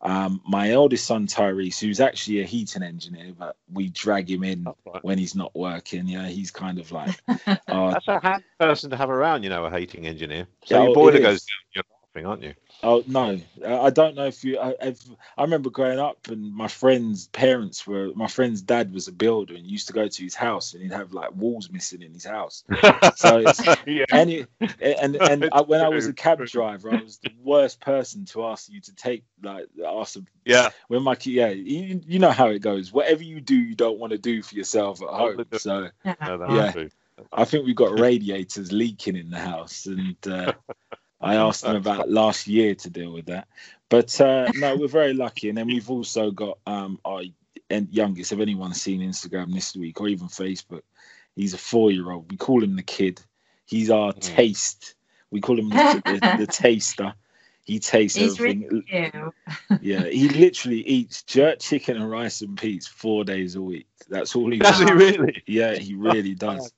um, 0.00 0.40
my 0.46 0.70
eldest 0.70 1.06
son 1.06 1.26
Tyrese, 1.26 1.80
who's 1.80 2.00
actually 2.00 2.40
a 2.40 2.44
heating 2.44 2.82
engineer, 2.82 3.32
but 3.36 3.56
we 3.72 3.88
drag 3.88 4.30
him 4.30 4.44
in 4.44 4.64
right. 4.64 5.02
when 5.02 5.18
he's 5.18 5.34
not 5.34 5.54
working. 5.56 6.06
Yeah, 6.06 6.28
he's 6.28 6.50
kind 6.50 6.78
of 6.78 6.92
like, 6.92 7.20
oh, 7.68 7.90
That's 7.90 8.08
a 8.08 8.20
hand 8.20 8.44
person 8.60 8.90
to 8.90 8.96
have 8.96 9.10
around, 9.10 9.42
you 9.42 9.50
know, 9.50 9.64
a 9.64 9.70
hating 9.70 10.06
engineer. 10.06 10.46
So 10.64 10.76
Yeah, 10.76 10.82
your 10.82 10.90
oh, 10.90 10.94
boiler 10.94 11.18
goes 11.18 11.44
down, 11.74 11.84
you're 12.20 12.28
laughing, 12.28 12.42
aren't 12.42 12.42
you? 12.42 12.54
oh 12.84 13.02
no, 13.08 13.40
Uh, 13.64 13.82
I 13.82 13.90
don't 13.90 14.14
know 14.14 14.26
if 14.26 14.44
you. 14.44 14.58
I, 14.58 14.74
if, 14.80 15.00
I 15.36 15.42
remember 15.42 15.68
growing 15.70 15.98
up, 15.98 16.28
and 16.28 16.54
my 16.54 16.68
friend's 16.68 17.26
parents 17.28 17.86
were. 17.86 18.12
My 18.14 18.28
friend's 18.28 18.62
dad 18.62 18.92
was 18.92 19.08
a 19.08 19.12
builder, 19.12 19.54
and 19.54 19.66
used 19.66 19.88
to 19.88 19.92
go 19.92 20.06
to 20.06 20.22
his 20.22 20.34
house, 20.34 20.74
and 20.74 20.82
he'd 20.82 20.92
have 20.92 21.12
like 21.12 21.34
walls 21.34 21.70
missing 21.70 22.02
in 22.02 22.12
his 22.12 22.24
house. 22.24 22.64
So 23.16 23.38
it's- 23.38 23.76
yeah. 23.86 24.04
And 24.12 24.30
it, 24.30 24.48
and 24.80 25.16
and 25.16 25.48
I, 25.52 25.62
when 25.62 25.80
I 25.80 25.88
was 25.88 26.06
a 26.06 26.12
cab 26.12 26.44
driver, 26.46 26.92
I 26.92 27.02
was 27.02 27.18
the 27.18 27.30
worst 27.42 27.80
person 27.80 28.24
to 28.26 28.44
ask 28.46 28.70
you 28.70 28.80
to 28.82 28.94
take 28.94 29.24
like 29.42 29.66
ask 29.84 30.14
them 30.14 30.26
yeah. 30.44 30.70
when 30.88 31.02
my 31.02 31.16
yeah, 31.22 31.48
you, 31.48 32.00
you 32.06 32.18
know 32.18 32.30
how 32.30 32.48
it 32.48 32.60
goes. 32.60 32.92
Whatever 32.92 33.22
you 33.24 33.40
do, 33.40 33.56
you 33.56 33.74
don't 33.74 33.98
want 33.98 34.12
to 34.12 34.18
do 34.18 34.42
for 34.42 34.54
yourself 34.54 35.02
at 35.02 35.08
home. 35.08 35.44
So 35.56 35.88
No, 36.04 36.46
Yeah. 36.54 36.72
I 37.32 37.44
think 37.44 37.66
we've 37.66 37.74
got 37.74 37.98
radiators 37.98 38.70
leaking 38.70 39.16
in 39.16 39.30
the 39.30 39.38
house, 39.40 39.86
and 39.86 40.16
uh, 40.28 40.52
I 41.20 41.34
asked 41.36 41.62
them 41.62 41.76
about 41.76 42.10
last 42.10 42.46
year 42.46 42.74
to 42.76 42.90
deal 42.90 43.12
with 43.12 43.26
that. 43.26 43.48
But 43.88 44.20
uh, 44.20 44.50
no, 44.54 44.76
we're 44.76 44.88
very 44.88 45.14
lucky, 45.14 45.48
and 45.48 45.58
then 45.58 45.66
we've 45.66 45.90
also 45.90 46.30
got 46.30 46.58
um, 46.66 47.00
our 47.04 47.22
youngest. 47.68 48.32
If 48.32 48.40
anyone's 48.40 48.80
seen 48.80 49.00
Instagram 49.00 49.52
this 49.52 49.74
week 49.74 50.00
or 50.00 50.08
even 50.08 50.28
Facebook, 50.28 50.82
he's 51.34 51.54
a 51.54 51.58
four-year-old. 51.58 52.30
We 52.30 52.36
call 52.36 52.62
him 52.62 52.76
the 52.76 52.82
kid. 52.82 53.20
He's 53.66 53.90
our 53.90 54.12
Mm. 54.12 54.20
taste. 54.20 54.94
We 55.30 55.40
call 55.40 55.58
him 55.58 55.68
the, 55.70 56.02
the, 56.04 56.36
the 56.38 56.46
taster. 56.52 57.14
He 57.64 57.78
tastes 57.78 58.16
He's 58.16 58.38
everything. 58.40 58.82
you. 58.90 59.32
Yeah, 59.82 60.04
he 60.04 60.28
literally 60.30 60.80
eats 60.80 61.22
jerk 61.22 61.58
chicken 61.58 61.96
and 61.96 62.10
rice 62.10 62.40
and 62.40 62.56
peas 62.56 62.86
four 62.86 63.24
days 63.24 63.56
a 63.56 63.60
week. 63.62 63.86
That's 64.08 64.34
all 64.34 64.50
he 64.50 64.58
Does 64.58 64.78
does. 64.80 64.88
he 64.88 64.94
really? 64.94 65.42
Yeah, 65.46 65.74
he 65.74 65.94
really 65.94 66.34
does. 66.34 66.72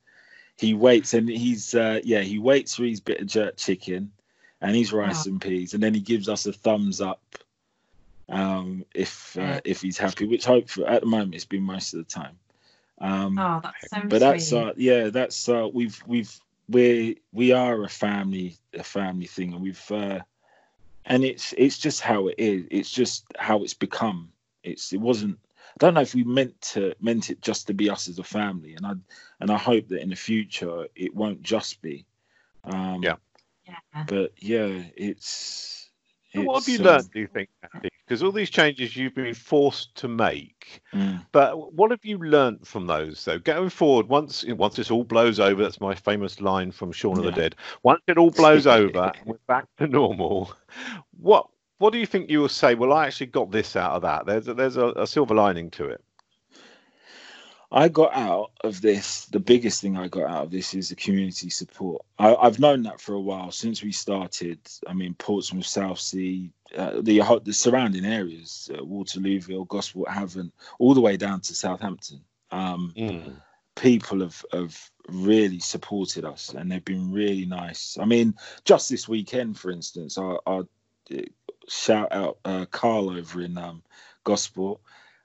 He 0.58 0.74
waits 0.74 1.14
and 1.14 1.28
he's 1.28 1.74
uh 1.74 2.00
yeah, 2.02 2.20
he 2.22 2.38
waits 2.40 2.74
for 2.74 2.82
his 2.84 3.00
bit 3.00 3.20
of 3.20 3.28
jerk 3.28 3.56
chicken 3.56 4.10
and 4.60 4.76
he's 4.76 4.92
rice 4.92 5.26
and 5.26 5.40
peas, 5.40 5.74
and 5.74 5.82
then 5.82 5.94
he 5.94 6.00
gives 6.00 6.28
us 6.28 6.46
a 6.46 6.52
thumbs 6.52 7.00
up 7.00 7.20
um 8.28 8.84
if 8.94 9.36
uh, 9.38 9.60
if 9.64 9.80
he's 9.82 9.98
happy, 9.98 10.26
which 10.26 10.44
hopefully 10.44 10.86
at 10.86 11.00
the 11.00 11.06
moment 11.06 11.34
it's 11.34 11.44
been 11.44 11.62
most 11.62 11.94
of 11.94 11.98
the 11.98 12.04
time. 12.04 12.38
Um 13.00 13.38
Oh, 13.38 13.60
that's 13.62 13.90
so 13.90 14.00
but 14.08 14.18
that's 14.20 14.52
uh 14.52 14.72
yeah, 14.76 15.08
that's 15.10 15.48
uh 15.48 15.68
we've 15.72 16.00
we've 16.06 16.32
we 16.68 17.18
we 17.32 17.52
are 17.52 17.82
a 17.82 17.88
family 17.88 18.56
a 18.74 18.84
family 18.84 19.26
thing 19.26 19.52
and 19.52 19.62
we've 19.62 19.90
uh 19.90 20.20
and 21.06 21.24
it's 21.24 21.54
it's 21.56 21.78
just 21.78 22.00
how 22.00 22.28
it 22.28 22.36
is. 22.38 22.66
It's 22.70 22.90
just 22.90 23.24
how 23.36 23.62
it's 23.64 23.74
become. 23.74 24.30
It's 24.62 24.92
it 24.92 25.00
wasn't 25.00 25.38
I 25.70 25.76
don't 25.78 25.94
know 25.94 26.02
if 26.02 26.14
we 26.14 26.24
meant 26.24 26.60
to 26.72 26.94
meant 27.00 27.30
it 27.30 27.40
just 27.40 27.66
to 27.68 27.74
be 27.74 27.90
us 27.90 28.08
as 28.08 28.18
a 28.18 28.24
family, 28.24 28.74
and 28.74 28.86
I 28.86 28.92
and 29.40 29.50
I 29.50 29.56
hope 29.56 29.88
that 29.88 30.02
in 30.02 30.10
the 30.10 30.16
future 30.16 30.86
it 30.94 31.14
won't 31.14 31.42
just 31.42 31.80
be. 31.82 32.04
Um, 32.64 33.02
Yeah. 33.02 33.16
Yeah. 33.70 34.04
But 34.06 34.32
yeah, 34.38 34.82
it's. 34.96 35.90
So 36.34 36.42
what 36.42 36.60
have 36.60 36.68
you 36.68 36.74
it's, 36.74 36.84
learned, 36.84 37.02
um, 37.02 37.10
do 37.12 37.20
you 37.20 37.26
think, 37.26 37.48
Because 38.06 38.22
all 38.22 38.30
these 38.30 38.50
changes 38.50 38.96
you've 38.96 39.16
been 39.16 39.34
forced 39.34 39.96
to 39.96 40.06
make, 40.06 40.80
mm, 40.94 41.26
but 41.32 41.72
what 41.72 41.90
have 41.90 42.04
you 42.04 42.18
learnt 42.18 42.64
from 42.64 42.86
those? 42.86 43.24
though? 43.24 43.40
going 43.40 43.68
forward, 43.68 44.08
once 44.08 44.44
once 44.46 44.76
this 44.76 44.92
all 44.92 45.02
blows 45.02 45.40
over, 45.40 45.60
that's 45.60 45.80
my 45.80 45.94
famous 45.94 46.40
line 46.40 46.70
from 46.70 46.92
Shaun 46.92 47.18
of 47.18 47.24
the 47.24 47.32
Dead. 47.32 47.56
Once 47.82 48.00
it 48.06 48.16
all 48.16 48.30
blows 48.30 48.66
over, 48.68 49.10
we're 49.24 49.38
back 49.48 49.66
to 49.78 49.88
normal. 49.88 50.52
What 51.18 51.48
what 51.78 51.92
do 51.92 51.98
you 51.98 52.06
think 52.06 52.30
you 52.30 52.40
will 52.40 52.48
say? 52.48 52.74
Well, 52.74 52.92
I 52.92 53.06
actually 53.06 53.26
got 53.26 53.50
this 53.50 53.74
out 53.74 53.92
of 53.92 54.02
that. 54.02 54.26
There's 54.26 54.46
a, 54.46 54.54
there's 54.54 54.76
a, 54.76 54.88
a 54.96 55.06
silver 55.06 55.34
lining 55.34 55.70
to 55.72 55.86
it. 55.86 56.04
I 57.72 57.88
got 57.88 58.14
out 58.14 58.50
of 58.62 58.80
this. 58.80 59.26
The 59.26 59.38
biggest 59.38 59.80
thing 59.80 59.96
I 59.96 60.08
got 60.08 60.28
out 60.28 60.44
of 60.44 60.50
this 60.50 60.74
is 60.74 60.88
the 60.88 60.96
community 60.96 61.50
support. 61.50 62.04
I, 62.18 62.34
I've 62.34 62.58
known 62.58 62.82
that 62.82 63.00
for 63.00 63.14
a 63.14 63.20
while 63.20 63.52
since 63.52 63.82
we 63.82 63.92
started. 63.92 64.58
I 64.86 64.92
mean, 64.92 65.14
Portsmouth, 65.14 65.66
Southsea, 65.66 66.50
uh, 66.76 67.00
the 67.00 67.22
the 67.44 67.52
surrounding 67.52 68.04
areas, 68.04 68.70
uh, 68.74 68.82
Waterlooville, 68.82 69.68
Gosport 69.68 70.08
Havant, 70.08 70.52
all 70.78 70.94
the 70.94 71.00
way 71.00 71.16
down 71.16 71.40
to 71.42 71.54
Southampton. 71.54 72.20
Um, 72.50 72.92
people 73.76 74.20
have 74.20 74.44
have 74.52 74.90
really 75.08 75.60
supported 75.60 76.24
us, 76.24 76.52
and 76.54 76.70
they've 76.70 76.84
been 76.84 77.12
really 77.12 77.46
nice. 77.46 77.96
I 78.00 78.04
mean, 78.04 78.34
just 78.64 78.90
this 78.90 79.08
weekend, 79.08 79.58
for 79.58 79.70
instance, 79.70 80.18
I, 80.18 80.36
I 80.46 80.58
uh, 80.58 80.62
shout 81.68 82.12
out 82.12 82.38
uh, 82.44 82.66
Carl 82.66 83.10
over 83.10 83.42
in 83.42 83.56
um, 83.56 83.82
Gosport. 84.24 84.80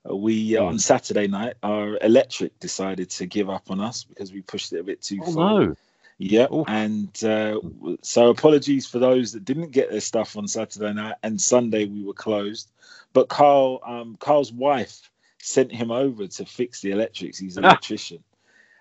We 0.10 0.56
uh, 0.58 0.62
Mm. 0.62 0.68
on 0.68 0.80
Saturday 0.80 1.28
night, 1.28 1.56
our 1.64 1.98
electric 2.02 2.60
decided 2.60 3.10
to 3.12 3.26
give 3.26 3.50
up 3.50 3.72
on 3.72 3.80
us 3.82 4.04
because 4.04 4.32
we 4.32 4.42
pushed 4.42 4.72
it 4.74 4.80
a 4.80 4.84
bit 4.84 5.02
too 5.02 5.20
Oh 5.26 5.32
far. 5.32 5.60
no! 5.62 5.76
Yeah, 6.18 6.48
Oof. 6.54 6.68
and 6.70 7.24
uh, 7.24 7.60
so 8.02 8.30
apologies 8.30 8.86
for 8.88 9.00
those 9.00 9.34
that 9.34 9.44
didn't 9.44 9.72
get 9.72 9.92
their 9.92 10.00
stuff 10.00 10.38
on 10.38 10.48
Saturday 10.48 10.94
night 10.94 11.16
and 11.24 11.40
Sunday 11.42 11.86
we 11.86 12.04
were 12.04 12.14
closed. 12.14 12.72
But 13.14 13.28
Carl, 13.30 13.82
um, 13.86 14.16
Carl's 14.20 14.54
wife 14.54 15.10
sent 15.40 15.72
him 15.72 15.92
over 15.92 16.28
to 16.28 16.46
fix 16.46 16.82
the 16.82 16.92
electrics. 16.92 17.38
He's 17.38 17.58
an 17.58 17.66
electrician, 17.72 18.24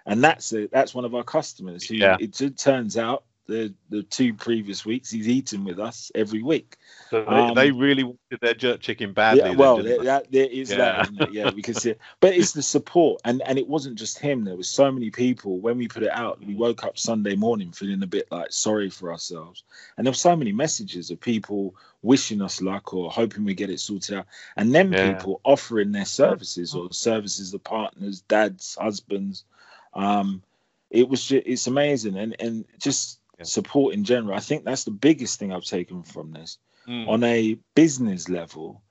and 0.06 0.22
that's 0.22 0.52
a, 0.52 0.68
that's 0.68 0.94
one 0.94 1.04
of 1.04 1.14
our 1.14 1.24
customers. 1.24 1.84
Who 1.88 1.94
Yeah. 1.96 2.16
it, 2.20 2.34
t- 2.34 2.50
turns 2.50 2.96
out 2.96 3.24
the 3.46 3.74
the 3.90 4.02
two 4.02 4.32
previous 4.32 4.86
weeks 4.86 5.10
he's 5.10 5.28
eaten 5.28 5.64
with 5.64 5.78
us 5.78 6.10
every 6.14 6.42
week. 6.42 6.76
So 7.10 7.24
they, 7.24 7.30
Um, 7.30 7.54
they 7.54 7.70
really 7.70 8.02
wanted 8.02 8.40
their 8.40 8.54
jerk 8.54 8.80
chicken 8.80 9.12
badly. 9.12 9.50
Yeah, 9.50 9.56
well, 9.56 9.76
didn't 9.76 9.88
there, 9.96 10.04
that, 10.04 10.32
there 10.32 10.46
is 10.46 10.70
Yeah. 10.70 10.76
that, 10.78 11.02
isn't 11.02 11.20
it? 11.20 11.32
Yeah, 11.32 11.50
because 11.50 11.84
it, 11.84 11.98
but 12.20 12.34
it's 12.34 12.52
the 12.52 12.62
support, 12.62 13.20
and 13.24 13.42
and 13.42 13.58
it 13.58 13.68
wasn't 13.68 13.98
just 13.98 14.18
him. 14.18 14.44
There 14.44 14.56
was 14.56 14.68
so 14.68 14.90
many 14.90 15.10
people. 15.10 15.58
When 15.58 15.76
we 15.76 15.88
put 15.88 16.02
it 16.02 16.10
out, 16.10 16.40
we 16.44 16.54
woke 16.54 16.84
up 16.84 16.98
Sunday 16.98 17.36
morning 17.36 17.72
feeling 17.72 18.02
a 18.02 18.06
bit 18.06 18.28
like 18.30 18.50
sorry 18.50 18.88
for 18.90 19.12
ourselves, 19.12 19.62
and 19.96 20.06
there 20.06 20.10
were 20.12 20.16
so 20.16 20.36
many 20.36 20.52
messages 20.52 21.10
of 21.10 21.20
people 21.20 21.74
wishing 22.02 22.42
us 22.42 22.60
luck 22.60 22.92
or 22.94 23.10
hoping 23.10 23.44
we 23.44 23.54
get 23.54 23.70
it 23.70 23.80
sorted 23.80 24.16
out, 24.16 24.26
and 24.56 24.74
then 24.74 24.92
Yeah. 24.92 25.14
people 25.14 25.40
offering 25.44 25.92
their 25.92 26.04
services 26.06 26.74
or 26.74 26.92
services 26.92 27.52
of 27.52 27.62
partners, 27.64 28.22
dads, 28.22 28.76
husbands. 28.80 29.44
Um, 29.92 30.42
it 30.90 31.08
was 31.08 31.24
just, 31.24 31.46
it's 31.46 31.66
amazing, 31.66 32.16
and 32.16 32.36
and 32.40 32.64
just 32.78 33.18
Yeah. 33.18 33.23
Support 33.44 33.94
in 33.94 34.04
general. 34.04 34.36
I 34.36 34.40
think 34.40 34.64
that's 34.64 34.84
the 34.84 34.90
biggest 34.90 35.38
thing 35.38 35.52
I've 35.52 35.64
taken 35.64 36.02
from 36.02 36.32
this 36.32 36.58
Mm. 36.88 37.08
on 37.08 37.24
a 37.24 37.58
business 37.74 38.28
level, 38.28 38.82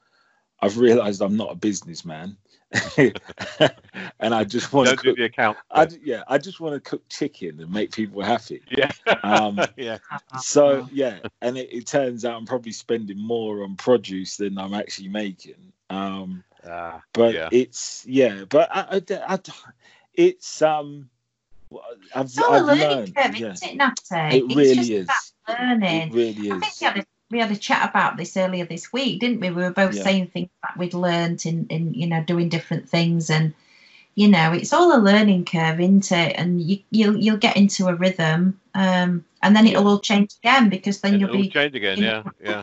I've 0.59 0.77
realized 0.79 1.21
I'm 1.21 1.37
not 1.37 1.51
a 1.51 1.55
businessman, 1.55 2.37
and 2.97 4.33
I 4.33 4.43
just 4.43 4.73
want 4.73 4.89
to 4.89 4.95
Don't 4.95 5.03
do 5.03 5.09
cook. 5.09 5.17
the 5.17 5.23
account. 5.25 5.57
I, 5.69 5.87
yeah, 6.01 6.23
I 6.27 6.37
just 6.37 6.59
want 6.59 6.73
to 6.75 6.89
cook 6.89 7.07
chicken 7.09 7.59
and 7.59 7.71
make 7.71 7.91
people 7.91 8.21
happy. 8.23 8.63
yeah. 8.69 8.91
Um, 9.23 9.59
yeah. 9.77 9.97
So 10.41 10.87
yeah, 10.91 11.19
and 11.41 11.57
it, 11.57 11.69
it 11.71 11.85
turns 11.87 12.25
out 12.25 12.35
I'm 12.37 12.45
probably 12.45 12.71
spending 12.71 13.19
more 13.19 13.63
on 13.63 13.75
produce 13.75 14.37
than 14.37 14.57
I'm 14.57 14.73
actually 14.73 15.09
making. 15.09 15.71
Um, 15.89 16.43
Ah, 16.65 17.01
but 17.13 17.35
Yeah. 17.35 17.49
it's 17.51 18.05
yeah, 18.07 18.45
but 18.49 18.69
I, 18.71 19.01
I, 19.09 19.35
I- 19.35 19.39
it's 20.13 20.61
um, 20.61 21.09
I've, 22.15 22.25
It's 22.25 22.38
all 22.38 22.53
a 22.53 22.57
I've 22.57 22.65
learning 22.65 22.89
learned. 22.89 23.15
curve, 23.15 23.36
Yeah, 23.38 23.51
isn't 23.53 23.69
it, 23.69 23.75
Natty? 23.75 24.38
it 24.38 24.43
it's 24.45 24.55
really 24.55 24.75
just 24.75 24.89
is. 24.91 25.07
about 25.45 25.59
learning. 25.59 26.07
It 26.09 26.13
really 26.13 26.51
I 26.51 26.59
think 26.59 26.71
is. 26.73 26.79
we 26.81 26.86
had, 26.88 26.97
a, 26.97 27.05
we 27.31 27.39
had 27.39 27.51
a 27.51 27.55
chat 27.55 27.89
about 27.89 28.17
this 28.17 28.38
earlier 28.38 28.65
this 28.65 28.91
week, 28.93 29.19
didn't 29.21 29.39
we? 29.39 29.49
We 29.51 29.63
were 29.63 29.71
both 29.71 29.95
Yeah. 29.95 30.03
saying 30.03 30.27
things 30.27 30.49
that 30.62 30.77
we'd 30.77 30.93
learnt 30.93 31.45
in, 31.45 31.65
in, 31.67 31.93
you 31.93 32.07
know, 32.07 32.23
doing 32.23 32.49
different 32.49 32.88
things, 32.89 33.29
and 33.29 33.53
you 34.15 34.27
know, 34.27 34.51
it's 34.53 34.71
all 34.73 34.95
a 34.95 35.01
learning 35.01 35.43
curve, 35.45 35.79
isn't 35.79 36.12
it? 36.12 36.36
And 36.38 36.62
you, 36.62 36.77
you'll 36.91 37.17
you'll 37.17 37.38
get 37.38 37.57
into 37.57 37.88
a 37.88 37.95
rhythm, 37.95 38.59
um, 38.75 39.25
and 39.41 39.55
then 39.55 39.65
it'll 39.65 39.88
all 39.88 39.99
change 39.99 40.36
again 40.43 40.69
because 40.69 41.01
then 41.01 41.19
you'll 41.19 41.29
It'll 41.29 41.41
be 41.41 41.49
change 41.49 41.73
again. 41.75 41.97
you 41.97 42.05
Yeah. 42.05 42.23
know. 42.23 42.31
Yeah. 42.39 42.62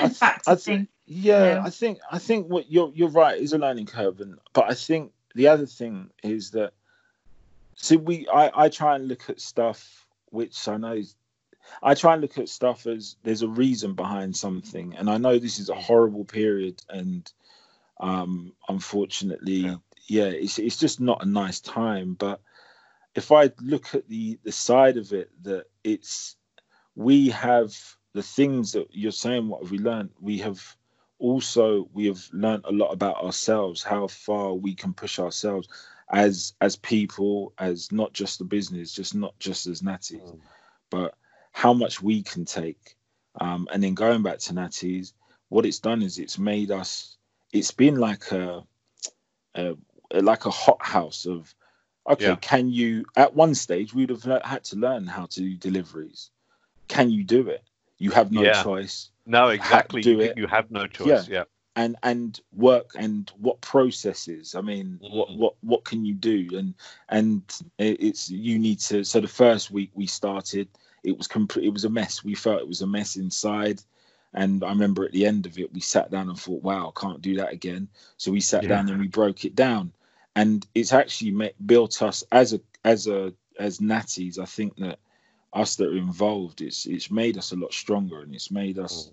I- 0.00 0.08
back 0.18 0.42
I 0.48 0.54
to 0.54 0.56
thi- 0.60 0.62
thing. 0.72 0.88
Yeah, 1.06 1.44
Yeah. 1.56 1.62
I 1.64 1.70
think 1.70 1.98
I 2.10 2.18
think 2.18 2.48
what 2.48 2.72
you're 2.72 2.90
you're 2.94 3.10
right 3.10 3.38
is 3.40 3.52
a 3.52 3.58
learning 3.58 3.86
curve, 3.86 4.20
and 4.20 4.36
but 4.52 4.64
I 4.68 4.74
think 4.74 5.12
the 5.36 5.46
other 5.46 5.66
thing 5.66 6.10
is 6.24 6.50
that 6.52 6.72
see 7.76 7.96
we 7.96 8.28
I 8.28 8.64
I 8.64 8.68
try 8.68 8.96
and 8.96 9.08
look 9.08 9.28
at 9.30 9.40
stuff 9.40 10.06
which 10.30 10.68
I 10.68 10.76
know 10.76 10.92
is 10.92 11.14
I 11.82 11.94
try 11.94 12.12
and 12.14 12.22
look 12.22 12.38
at 12.38 12.48
stuff 12.48 12.86
as 12.86 13.16
there's 13.22 13.42
a 13.42 13.48
reason 13.48 13.94
behind 13.94 14.36
something, 14.36 14.94
and 14.96 15.08
I 15.08 15.18
know 15.18 15.38
this 15.38 15.58
is 15.58 15.70
a 15.70 15.74
horrible 15.74 16.24
period, 16.24 16.82
and 16.88 17.30
um 18.00 18.52
unfortunately, 18.68 19.54
Yeah. 19.54 19.76
yeah, 20.08 20.24
it's 20.26 20.58
it's 20.58 20.78
just 20.78 21.00
not 21.00 21.22
a 21.22 21.28
nice 21.28 21.60
time. 21.60 22.14
But 22.14 22.40
if 23.14 23.32
I 23.32 23.50
look 23.60 23.94
at 23.94 24.08
the 24.08 24.38
the 24.42 24.52
side 24.52 24.96
of 24.96 25.12
it, 25.12 25.30
that 25.44 25.66
it's 25.84 26.36
we 26.94 27.30
have 27.30 27.74
the 28.12 28.22
things 28.22 28.72
that 28.72 28.88
you're 28.92 29.12
saying. 29.12 29.48
What 29.48 29.62
have 29.62 29.70
we 29.70 29.78
learned? 29.78 30.10
We 30.20 30.38
have 30.38 30.76
also 31.18 31.88
we 31.92 32.06
have 32.06 32.22
learned 32.32 32.64
a 32.66 32.72
lot 32.72 32.92
about 32.92 33.24
ourselves, 33.24 33.82
how 33.82 34.08
far 34.08 34.54
we 34.54 34.74
can 34.74 34.92
push 34.92 35.18
ourselves 35.18 35.68
as 36.12 36.54
as 36.60 36.76
people, 36.76 37.52
as 37.58 37.90
not 37.92 38.12
just 38.12 38.38
the 38.38 38.44
business, 38.44 38.92
just 38.92 39.14
not 39.14 39.38
just 39.38 39.66
as 39.66 39.82
Natty, 39.82 40.18
Mm. 40.18 40.40
but 40.90 41.14
how 41.52 41.72
much 41.72 42.02
we 42.02 42.22
can 42.22 42.44
take. 42.44 42.96
Um, 43.40 43.66
and 43.72 43.82
then 43.82 43.94
going 43.94 44.22
back 44.22 44.38
to 44.40 44.54
Natty's, 44.54 45.14
what 45.48 45.66
it's 45.66 45.78
done 45.80 46.02
is 46.02 46.18
it's 46.18 46.38
made 46.38 46.70
us. 46.70 47.16
It's 47.52 47.70
been 47.70 47.96
like 47.96 48.30
a, 48.32 48.64
a 49.54 49.76
like 50.20 50.46
a 50.46 50.50
hot 50.50 50.84
house 50.84 51.26
of. 51.26 51.54
Okay, 52.06 52.26
Yeah. 52.26 52.36
can 52.36 52.68
you? 52.68 53.06
At 53.16 53.34
one 53.34 53.54
stage, 53.54 53.94
we'd 53.94 54.10
have 54.10 54.26
le- 54.26 54.46
had 54.46 54.62
to 54.64 54.76
learn 54.76 55.06
how 55.06 55.24
to 55.26 55.40
do 55.40 55.56
deliveries. 55.56 56.30
Can 56.86 57.10
you 57.10 57.24
do 57.24 57.48
it? 57.48 57.62
You 57.96 58.10
have 58.10 58.30
no 58.30 58.42
Yeah. 58.42 58.62
choice 58.62 59.10
No, 59.24 59.48
exactly. 59.48 60.02
do 60.02 60.10
you, 60.12 60.20
it. 60.20 60.36
you 60.36 60.46
have 60.46 60.70
no 60.70 60.86
choice. 60.86 61.26
Yeah. 61.28 61.44
And 61.76 61.96
and 62.02 62.40
work 62.52 62.90
and 62.96 63.32
what 63.38 63.60
processes 63.60 64.54
i 64.54 64.60
mean 64.60 64.98
what 65.10 65.28
Mm. 65.30 65.36
what 65.36 65.54
what 65.62 65.84
can 65.84 66.04
you 66.04 66.14
do? 66.14 66.48
And 66.56 66.74
and 67.08 67.42
it- 67.78 68.00
it's 68.00 68.30
you 68.30 68.58
need 68.58 68.78
to 68.80 69.04
so 69.04 69.20
the 69.20 69.28
first 69.28 69.70
week 69.70 69.90
we 69.94 70.06
started 70.06 70.68
it 71.02 71.16
was 71.16 71.26
complete 71.26 71.66
it 71.66 71.72
was 71.72 71.84
a 71.84 71.90
mess. 71.90 72.24
We 72.24 72.34
felt 72.34 72.60
it 72.60 72.68
was 72.68 72.82
a 72.82 72.86
mess 72.86 73.16
inside. 73.16 73.82
And 74.34 74.64
i 74.64 74.68
remember 74.70 75.04
at 75.04 75.12
the 75.12 75.26
end 75.26 75.46
of 75.46 75.58
it 75.58 75.72
we 75.72 75.80
sat 75.80 76.10
down 76.10 76.28
and 76.28 76.38
thought 76.38 76.62
wow 76.62 76.92
i 76.96 77.00
can't 77.00 77.22
do 77.22 77.36
that 77.36 77.52
again. 77.52 77.88
So 78.16 78.32
we 78.32 78.40
sat 78.40 78.62
Yeah. 78.62 78.68
down 78.68 78.88
and 78.88 79.00
we 79.00 79.08
broke 79.08 79.44
it 79.44 79.54
down. 79.54 79.92
And 80.36 80.66
it's 80.74 80.92
actually 80.92 81.30
ma- 81.32 81.56
built 81.66 82.02
us 82.02 82.24
as 82.32 82.52
a 82.54 82.60
as 82.84 83.06
a 83.06 83.32
as 83.58 83.78
natties 83.78 84.38
i 84.38 84.44
think 84.46 84.76
that 84.76 84.98
us 85.52 85.76
that 85.76 85.88
are 85.88 85.96
involved 85.96 86.60
it's 86.60 86.86
it's 86.86 87.10
made 87.10 87.38
us 87.38 87.52
a 87.52 87.56
lot 87.56 87.72
stronger 87.72 88.20
and 88.22 88.34
it's 88.34 88.50
made 88.50 88.78
us 88.78 89.10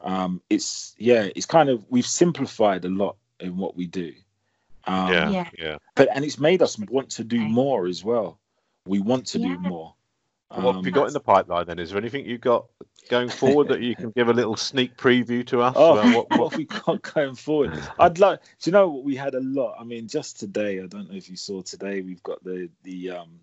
um 0.00 0.40
it's 0.48 0.94
yeah 0.98 1.28
it's 1.34 1.46
kind 1.46 1.68
of 1.68 1.84
we've 1.90 2.06
simplified 2.06 2.84
a 2.84 2.88
lot 2.88 3.16
in 3.40 3.56
what 3.56 3.76
we 3.76 3.86
do 3.86 4.12
um 4.86 5.12
Yeah. 5.12 5.30
Yeah. 5.30 5.50
Yeah. 5.58 5.76
but 5.94 6.08
and 6.14 6.24
it's 6.24 6.38
made 6.38 6.62
us 6.62 6.78
want 6.78 7.10
to 7.10 7.24
do 7.24 7.40
more 7.40 7.86
as 7.86 8.04
well 8.04 8.38
we 8.86 9.00
want 9.00 9.26
to 9.26 9.38
do 9.38 9.48
Yeah. 9.48 9.56
more 9.56 9.94
What 10.50 10.76
have 10.76 10.86
you 10.86 10.92
Um, 10.92 10.94
got 10.94 11.08
in 11.08 11.12
the 11.12 11.20
pipeline 11.20 11.66
then? 11.66 11.78
Is 11.78 11.90
there 11.90 11.98
anything 11.98 12.24
you've 12.24 12.40
got 12.40 12.66
going 13.10 13.28
forward 13.42 13.68
that 13.68 13.82
you 13.82 13.94
can 13.94 14.10
give 14.12 14.28
a 14.28 14.32
little 14.32 14.56
sneak 14.56 14.96
preview 14.96 15.46
to 15.48 15.60
us? 15.62 15.74
Oh, 15.76 15.92
about 15.92 16.14
what, 16.14 16.30
what, 16.30 16.38
what, 16.38 16.50
have 16.50 16.58
we 16.58 16.64
got 16.64 17.02
going 17.14 17.34
forward? 17.34 17.78
I'd 17.98 18.18
like. 18.18 18.40
Do 18.42 18.70
you 18.70 18.72
know 18.72 18.88
what 18.88 19.04
we 19.04 19.14
had 19.16 19.34
a 19.34 19.40
lot? 19.40 19.76
I 19.78 19.84
mean, 19.84 20.08
just 20.08 20.38
today. 20.40 20.80
I 20.80 20.86
don't 20.86 21.10
know 21.10 21.16
if 21.16 21.28
you 21.28 21.36
saw 21.36 21.60
today. 21.62 22.00
We've 22.00 22.22
got 22.22 22.42
the 22.44 22.70
the 22.82 23.10
um 23.10 23.40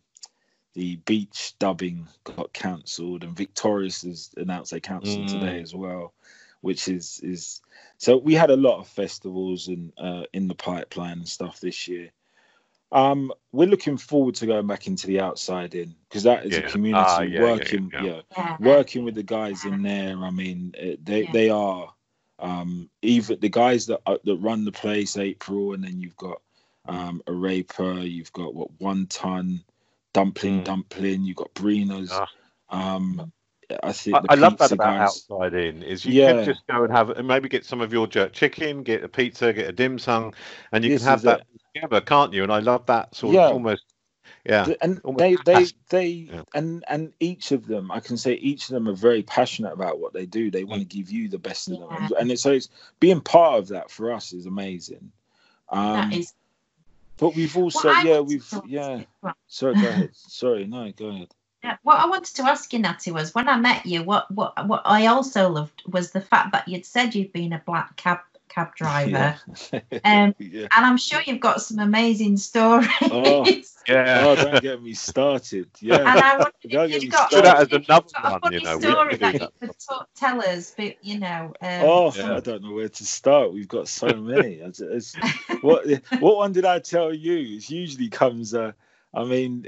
the 0.73 0.95
beach 0.97 1.53
dubbing 1.59 2.07
got 2.23 2.51
cancelled, 2.53 3.23
and 3.23 3.37
Victorious 3.37 4.01
has 4.01 4.31
announced 4.37 4.71
they 4.71 4.79
cancelled 4.79 5.27
Mm. 5.27 5.31
today 5.31 5.61
as 5.61 5.73
well, 5.75 6.13
which 6.65 6.87
is 6.87 7.19
is 7.21 7.61
so 7.97 8.17
we 8.17 8.33
had 8.33 8.49
a 8.49 8.55
lot 8.57 8.79
of 8.79 8.87
festivals 8.87 9.67
and 9.67 9.93
uh, 9.99 10.23
in 10.33 10.47
the 10.47 10.55
pipeline 10.55 11.19
and 11.19 11.27
stuff 11.27 11.59
this 11.59 11.87
year. 11.87 12.09
Um, 12.91 13.31
we're 13.51 13.67
looking 13.67 13.97
forward 13.97 14.35
to 14.35 14.47
going 14.47 14.65
back 14.65 14.87
into 14.87 15.05
the 15.05 15.19
outside 15.19 15.75
in 15.75 15.93
because 16.09 16.23
that 16.23 16.43
is 16.45 16.53
Yeah. 16.53 16.65
a 16.65 16.69
community 16.69 17.05
Ah, 17.07 17.21
yeah, 17.21 17.29
yeah, 17.39 17.41
working. 17.43 17.91
yeah. 17.93 18.03
yeah 18.03 18.21
Yeah. 18.39 18.57
working 18.59 19.03
with 19.05 19.13
the 19.13 19.23
guys 19.23 19.63
in 19.65 19.83
there. 19.83 20.17
I 20.17 20.31
mean, 20.31 20.73
eh, 20.77 20.95
they 21.03 21.23
Yeah. 21.23 21.31
they 21.33 21.49
are 21.51 21.93
um, 22.39 22.89
even 23.01 23.39
the 23.39 23.49
guys 23.49 23.85
that 23.85 24.01
uh, 24.07 24.17
that 24.23 24.37
run 24.37 24.65
the 24.65 24.71
place. 24.71 25.17
April, 25.17 25.73
and 25.73 25.83
then 25.83 25.99
you've 25.99 26.17
got 26.17 26.41
um, 26.87 27.21
a 27.27 27.31
raper. 27.33 27.93
You've 27.99 28.33
got 28.33 28.55
what 28.55 28.69
one 28.79 29.05
ton 29.07 29.63
dumpling, 30.13 30.61
Mm. 30.61 30.65
dumpling. 30.65 31.23
You've 31.25 31.37
got 31.43 31.53
Brina's. 31.53 32.09
Ah. 32.11 32.27
Um, 32.69 33.31
I 33.83 33.91
think 33.91 34.17
I, 34.17 34.21
I 34.29 34.35
love 34.35 34.57
that 34.59 34.71
about 34.71 34.99
guys- 34.99 35.27
outside 35.29 35.53
in 35.53 35.83
is 35.83 36.05
you 36.05 36.13
Yeah. 36.13 36.33
can 36.33 36.45
just 36.45 36.65
go 36.67 36.83
and 36.83 36.91
have 36.93 37.09
and 37.09 37.27
maybe 37.27 37.49
get 37.49 37.65
some 37.65 37.81
of 37.81 37.91
your 37.93 38.07
jerk 38.07 38.33
chicken, 38.33 38.83
get 38.83 39.03
a 39.03 39.09
pizza, 39.09 39.53
get 39.53 39.69
a 39.69 39.71
dim 39.73 39.99
sum, 39.99 40.33
and 40.71 40.83
you 40.83 40.91
This 40.91 41.01
can 41.01 41.07
have 41.09 41.19
is 41.19 41.23
that 41.23 41.45
together, 41.73 42.01
can't 42.01 42.33
you? 42.33 42.43
And 42.43 42.51
I 42.51 42.59
love 42.59 42.85
that 42.87 43.15
sort 43.15 43.35
Yeah. 43.35 43.47
of 43.47 43.53
almost, 43.53 43.83
yeah, 44.45 44.73
and 44.81 45.01
they 45.17 45.35
they 45.35 45.65
they 45.89 46.09
Yeah. 46.11 46.43
and 46.53 46.83
and 46.87 47.13
each 47.19 47.51
of 47.51 47.67
them 47.67 47.91
i 47.91 47.99
can 47.99 48.17
say 48.17 48.33
each 48.33 48.63
of 48.69 48.73
them 48.73 48.87
are 48.87 48.93
very 48.95 49.23
passionate 49.23 49.73
about 49.73 49.99
what 49.99 50.13
they 50.13 50.25
do 50.25 50.49
they 50.51 50.63
want 50.63 50.81
to 50.81 50.85
give 50.87 51.11
you 51.11 51.27
the 51.27 51.37
best 51.37 51.69
of 51.69 51.79
them 51.79 51.95
and, 51.95 52.11
and 52.11 52.31
it's, 52.31 52.41
so 52.41 52.51
it's 52.51 52.69
being 52.99 53.21
part 53.21 53.59
of 53.59 53.67
that 53.69 53.91
for 53.91 54.11
us 54.11 54.33
is 54.33 54.45
amazing 54.45 55.11
um 55.69 56.09
that 56.09 56.13
is. 56.13 56.33
but 57.17 57.35
we've 57.35 57.57
also 57.57 57.89
What 57.89 57.97
I 57.97 58.09
yeah 58.09 58.19
we've 58.19 58.59
yeah 58.67 59.01
sorry 59.47 59.75
go 59.75 59.89
ahead 59.89 60.09
sorry 60.15 60.65
no 60.65 60.91
go 60.91 61.07
ahead 61.07 61.27
Yeah, 61.65 61.77
what 61.83 61.99
I 61.99 62.05
wanted 62.07 62.35
to 62.35 62.43
ask 62.43 62.71
you, 62.73 62.79
Natty, 62.79 63.11
was 63.11 63.33
when 63.33 63.49
I 63.49 63.57
met 63.57 63.85
you, 63.85 64.03
what 64.03 64.29
what 64.31 64.67
what 64.67 64.83
I 64.85 65.07
also 65.07 65.49
loved 65.49 65.81
was 65.91 66.11
the 66.11 66.21
fact 66.21 66.51
that 66.51 66.67
you'd 66.67 66.85
said 66.85 67.15
you'd 67.15 67.33
been 67.33 67.53
a 67.53 67.61
black 67.65 67.95
cab 67.95 68.19
cab 68.49 68.73
driver, 68.75 69.35
yeah. 69.73 69.79
um, 70.05 70.35
yeah. 70.39 70.67
and 70.71 70.85
I'm 70.85 70.95
sure 70.97 71.19
you've 71.25 71.39
got 71.41 71.61
some 71.61 71.79
amazing 71.79 72.37
stories. 72.37 72.87
Oh. 73.01 73.45
yeah. 73.87 74.21
oh 74.25 74.35
don't 74.35 74.61
get 74.61 74.81
me 74.81 74.93
started 74.93 75.69
yeah 75.79 75.97
And 75.97 76.07
I 76.07 76.37
wondered 76.37 76.53
Don't 76.69 76.85
if 76.85 76.91
get 76.91 77.01
you'd 77.01 77.03
me 77.03 77.07
got, 77.09 77.29
started. 77.31 77.45
That 77.47 77.57
as 77.57 77.71
you'd 77.71 77.85
another 77.89 78.07
got 78.13 78.25
a 78.25 78.31
one, 78.31 78.41
funny 78.41 78.55
you 78.57 78.61
know, 78.63 78.77
we 78.77 78.81
story 78.83 79.09
could 79.11 79.19
that 79.21 79.33
you 79.33 79.39
that. 79.39 79.59
could 79.59 79.71
talk, 79.79 80.09
tell 80.15 80.41
us, 80.41 80.73
but 80.77 81.03
you 81.03 81.19
know. 81.19 81.53
Um, 81.61 81.81
Oh, 81.83 82.11
some- 82.11 82.31
I 82.31 82.39
don't 82.39 82.63
know 82.63 82.71
where 82.73 82.89
to 82.89 83.05
start. 83.05 83.53
We've 83.53 83.67
got 83.67 83.87
so 83.87 84.07
many. 84.07 84.53
It's- 84.55 84.79
it's- 84.79 85.15
what 85.61 85.85
what 86.19 86.37
one 86.37 86.51
did 86.53 86.65
I 86.65 86.79
tell 86.79 87.13
you? 87.13 87.57
It 87.57 87.69
usually 87.69 88.09
comes. 88.09 88.53
Uh, 88.53 88.71
I 89.13 89.23
mean, 89.23 89.65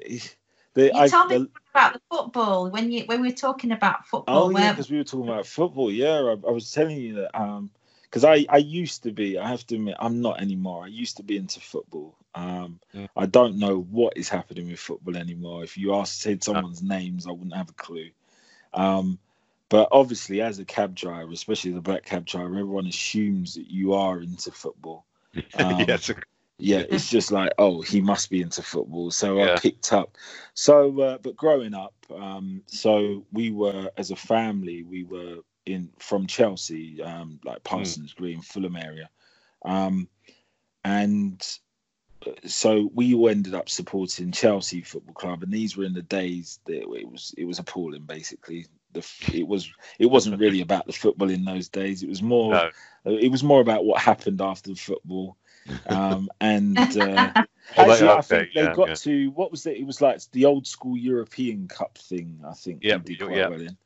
the, 0.78 0.86
you 0.86 1.02
I, 1.02 1.08
told 1.08 1.30
me 1.30 1.38
the- 1.38 1.50
about 1.74 1.94
the 1.94 2.02
football 2.10 2.70
when 2.70 2.92
you 2.92 3.04
when 3.06 3.22
we 3.22 3.30
were 3.30 3.36
talking 3.36 3.72
about 3.72 4.06
football. 4.08 4.46
oh 4.46 4.50
yeah, 4.52 4.72
because 4.72 4.90
we 4.90 4.98
were 4.98 5.04
talking 5.04 5.28
about 5.28 5.48
football. 5.48 5.92
Yeah, 5.92 6.20
I, 6.20 6.48
I 6.48 6.52
was 6.52 6.72
telling 6.72 6.98
you 6.98 7.16
that. 7.16 7.40
Um, 7.40 7.72
because 8.04 8.24
I 8.24 8.46
I 8.50 8.58
used 8.58 9.04
to 9.04 9.12
be. 9.12 9.38
I 9.38 9.50
have 9.50 9.66
to 9.68 9.76
admit, 9.76 9.96
I'm 10.00 10.22
not 10.22 10.42
anymore. 10.42 10.86
I 10.86 10.88
used 10.88 11.18
to 11.18 11.24
be 11.24 11.38
into 11.38 11.60
football. 11.60 12.16
Um, 12.36 12.80
Mm. 12.96 13.10
I 13.16 13.26
don't 13.26 13.58
know 13.58 13.80
what 13.82 14.13
is 14.16 14.30
happening 14.30 14.70
with 14.70 14.80
football 14.80 15.18
anymore. 15.18 15.63
If 15.63 15.78
you 15.78 15.94
asked 15.96 16.22
said 16.22 16.44
someone's 16.44 16.82
names, 16.82 17.28
I 17.28 17.32
wouldn't 17.32 17.56
have 17.56 17.70
a 17.70 17.74
clue. 17.74 18.10
Um, 18.74 19.20
but 19.70 19.90
obviously, 19.92 20.42
as 20.42 20.60
a 20.60 20.66
cab 20.66 20.96
driver, 20.96 21.32
especially 21.32 21.72
the 21.72 21.82
black 21.82 22.06
cab 22.06 22.26
driver, 22.26 22.58
everyone 22.58 22.88
assumes 22.88 23.56
that 23.56 23.70
you 23.70 23.94
are 23.94 24.22
into 24.22 24.52
football. 24.52 25.06
Um, 25.54 25.86
yes, 25.88 26.10
yeah, 26.10 26.16
it's 26.89 27.10
just 27.10 27.32
like, 27.32 27.52
oh, 27.58 27.82
he 27.82 28.02
must 28.02 28.30
be 28.30 28.41
into 28.41 28.62
football. 28.62 29.12
So 29.12 29.38
Yeah. 29.38 29.54
I 29.54 29.60
picked 29.60 29.93
up. 29.93 30.17
So, 30.54 31.00
uh, 31.02 31.17
but 31.20 31.36
growing 31.36 31.74
up, 31.74 31.93
um, 32.13 32.63
so 32.67 33.26
we 33.32 33.52
were 33.52 33.91
as 33.98 34.12
a 34.12 34.15
family, 34.15 34.84
we 34.84 35.04
were 35.04 35.39
in 35.65 35.89
from 36.00 36.28
Chelsea, 36.28 37.02
um, 37.02 37.39
like 37.43 37.63
Parsons 37.63 38.13
Green, 38.13 38.41
Fulham 38.41 38.76
area, 38.76 39.10
um, 39.65 40.08
and 40.84 41.46
uh, 42.26 42.32
so 42.46 42.89
we 42.93 43.13
all 43.13 43.30
ended 43.30 43.54
up 43.54 43.70
supporting 43.70 44.32
Chelsea 44.32 44.82
Football 44.82 45.13
Club, 45.13 45.43
and 45.43 45.52
these 45.52 45.76
were 45.76 45.84
in 45.84 45.93
the 45.93 46.02
days 46.02 46.60
that 46.65 46.78
it 46.78 47.12
was 47.12 47.36
it 47.38 47.46
was 47.46 47.60
appalling. 47.60 48.04
Basically, 48.04 48.65
the 48.93 49.06
it 49.34 49.48
was 49.48 49.70
it 50.00 50.08
wasn't 50.08 50.39
really 50.39 50.62
about 50.62 50.88
the 50.88 50.93
football 50.93 51.30
in 51.30 51.46
those 51.46 51.67
days. 51.67 52.02
It 52.02 52.10
was 52.10 52.22
more 52.24 52.54
no. 52.54 52.70
it 53.06 53.32
was 53.32 53.43
more 53.43 53.62
about 53.62 53.86
what 53.86 54.02
happened 54.02 54.41
after 54.41 54.72
the 54.72 54.76
football. 54.76 55.38
Um, 55.88 56.30
and 56.41 56.77
uh, 56.77 57.32
Well, 57.77 57.88
they- 57.88 57.91
actually, 57.93 58.10
I 58.10 58.21
think 58.21 58.53
they 58.53 58.62
yeah, 58.62 58.75
got 58.75 58.88
yeah. 58.89 58.95
to 58.95 59.30
what 59.32 59.51
was 59.51 59.65
it? 59.65 59.77
It 59.77 59.86
was 59.86 60.01
like 60.01 60.19
the 60.32 60.45
old 60.45 60.67
school 60.67 60.97
European 60.97 61.67
Cup 61.67 61.97
thing. 61.97 62.39
I 62.47 62.53
think 62.53 62.82
Yeah, 62.82 62.97
they 62.97 63.13
did 63.13 63.19
quite 63.19 63.38
yeah. 63.38 63.49
well 63.49 63.62
in. 63.62 63.77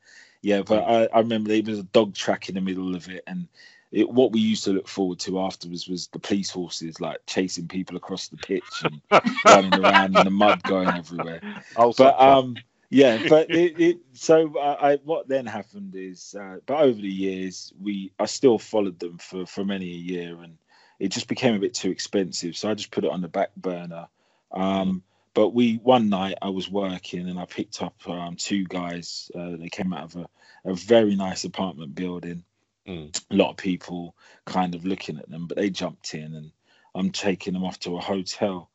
Yeah, 0.43 0.61
but 0.63 0.83
I, 0.83 1.05
I 1.15 1.19
remember 1.19 1.49
there 1.49 1.61
was 1.63 1.79
a 1.79 1.83
dog 1.83 2.15
track 2.15 2.49
in 2.49 2.55
the 2.55 2.61
middle 2.61 2.95
of 2.95 3.09
it, 3.09 3.23
and 3.27 3.47
it, 3.91 4.09
what 4.09 4.31
we 4.31 4.39
used 4.39 4.63
to 4.63 4.71
look 4.71 4.87
forward 4.87 5.19
to 5.19 5.39
afterwards 5.39 5.87
was 5.87 6.07
the 6.07 6.19
police 6.19 6.49
horses 6.49 6.99
like 7.01 7.19
chasing 7.27 7.67
people 7.67 7.97
across 7.97 8.27
the 8.27 8.37
pitch 8.37 8.83
and 8.83 9.01
running 9.45 9.77
around 9.77 10.15
in 10.17 10.23
the 10.23 10.31
mud, 10.31 10.63
going 10.63 10.87
everywhere 10.95 11.41
Also, 11.75 12.05
but 12.05 12.19
um 12.19 12.55
yeah 12.89 13.17
but 13.29 13.49
it, 13.51 13.79
it 13.79 13.97
so 14.13 14.57
I, 14.57 14.93
I 14.93 14.95
what 15.03 15.27
then 15.27 15.45
happened 15.45 15.93
is 15.95 16.35
uh, 16.39 16.57
but 16.65 16.79
over 16.79 16.99
the 17.01 17.07
years 17.07 17.73
we 17.81 18.11
i 18.19 18.25
still 18.25 18.57
followed 18.57 18.99
them 18.99 19.17
for 19.17 19.45
for 19.45 19.63
many 19.65 19.91
a 19.91 19.97
year 19.97 20.37
and 20.41 20.57
it 21.01 21.09
just 21.09 21.27
became 21.27 21.55
a 21.55 21.59
bit 21.59 21.73
too 21.73 21.89
expensive 21.89 22.55
so 22.55 22.69
i 22.69 22.73
just 22.73 22.91
put 22.91 23.03
it 23.03 23.11
on 23.11 23.21
the 23.21 23.27
back 23.27 23.49
burner 23.55 24.07
um 24.51 25.01
but 25.33 25.49
we 25.49 25.75
one 25.77 26.09
night 26.09 26.37
i 26.41 26.49
was 26.49 26.69
working 26.69 27.27
and 27.27 27.39
i 27.39 27.45
picked 27.45 27.81
up 27.81 27.95
um 28.07 28.35
two 28.35 28.65
guys 28.65 29.31
uh, 29.35 29.55
they 29.57 29.69
came 29.69 29.93
out 29.93 30.03
of 30.03 30.15
a, 30.15 30.71
a 30.71 30.73
very 30.75 31.15
nice 31.15 31.43
apartment 31.43 31.95
building 31.95 32.43
Mm. 32.87 33.15
a 33.29 33.35
lot 33.35 33.51
of 33.51 33.57
people 33.57 34.15
kind 34.45 34.73
of 34.73 34.85
looking 34.85 35.19
at 35.19 35.29
them 35.29 35.45
but 35.45 35.55
they 35.55 35.69
jumped 35.69 36.15
in 36.15 36.33
and 36.33 36.51
i'm 36.95 37.11
taking 37.11 37.53
them 37.53 37.63
off 37.63 37.79
to 37.81 37.95
a 37.95 38.01
hotel 38.01 38.71